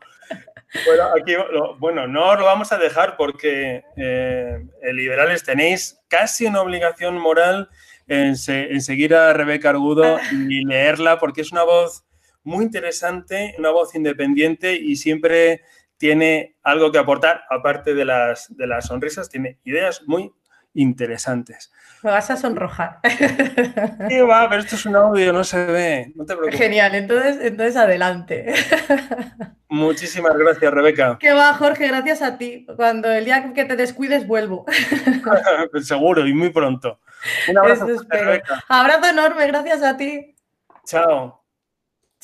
Bueno, 0.85 1.03
aquí, 1.17 1.33
bueno, 1.77 2.07
no 2.07 2.31
os 2.31 2.39
lo 2.39 2.45
vamos 2.45 2.71
a 2.73 2.77
dejar 2.77 3.15
porque 3.17 3.83
eh, 3.95 4.65
liberales 4.93 5.43
tenéis 5.43 6.01
casi 6.09 6.47
una 6.47 6.61
obligación 6.61 7.17
moral 7.17 7.69
en, 8.07 8.35
seguir 8.35 9.15
a 9.15 9.31
Rebeca 9.33 9.69
Argudo 9.69 10.19
y 10.31 10.65
leerla 10.65 11.17
porque 11.17 11.41
es 11.41 11.51
una 11.51 11.63
voz 11.63 12.04
muy 12.45 12.63
interesante, 12.63 13.55
una 13.57 13.71
voz 13.71 13.93
independiente 13.95 14.75
y 14.75 14.95
siempre 14.95 15.63
tiene 15.97 16.55
algo 16.63 16.91
que 16.91 16.99
aportar, 16.99 17.43
aparte 17.49 17.93
de 17.93 18.05
las, 18.05 18.55
de 18.55 18.67
las 18.67 18.87
sonrisas, 18.87 19.29
tiene 19.29 19.59
ideas 19.63 20.03
muy 20.05 20.31
interesantes. 20.73 21.71
Me 22.03 22.11
vas 22.11 22.29
a 22.29 22.37
sonrojar. 22.37 22.99
¿Qué 24.09 24.21
va? 24.21 24.47
Pero 24.47 24.61
esto 24.61 24.75
es 24.75 24.85
un 24.85 24.95
audio, 24.95 25.33
no 25.33 25.43
se 25.43 25.65
ve. 25.65 26.13
No 26.15 26.25
te 26.25 26.35
preocupes. 26.35 26.59
Genial, 26.59 26.93
entonces, 26.93 27.37
entonces 27.41 27.75
adelante. 27.75 28.53
Muchísimas 29.69 30.37
gracias, 30.37 30.71
Rebeca. 30.71 31.17
¿Qué 31.19 31.33
va, 31.33 31.53
Jorge? 31.55 31.87
Gracias 31.87 32.21
a 32.21 32.37
ti. 32.37 32.67
Cuando 32.75 33.11
el 33.11 33.25
día 33.25 33.53
que 33.53 33.65
te 33.65 33.75
descuides, 33.75 34.27
vuelvo. 34.27 34.65
Seguro, 35.81 36.27
y 36.27 36.33
muy 36.33 36.49
pronto. 36.49 36.99
Un 37.49 37.57
abrazo. 37.57 37.87
Rebeca. 38.07 38.63
Abrazo 38.69 39.09
enorme, 39.09 39.47
gracias 39.47 39.81
a 39.81 39.97
ti. 39.97 40.35
Chao. 40.85 41.44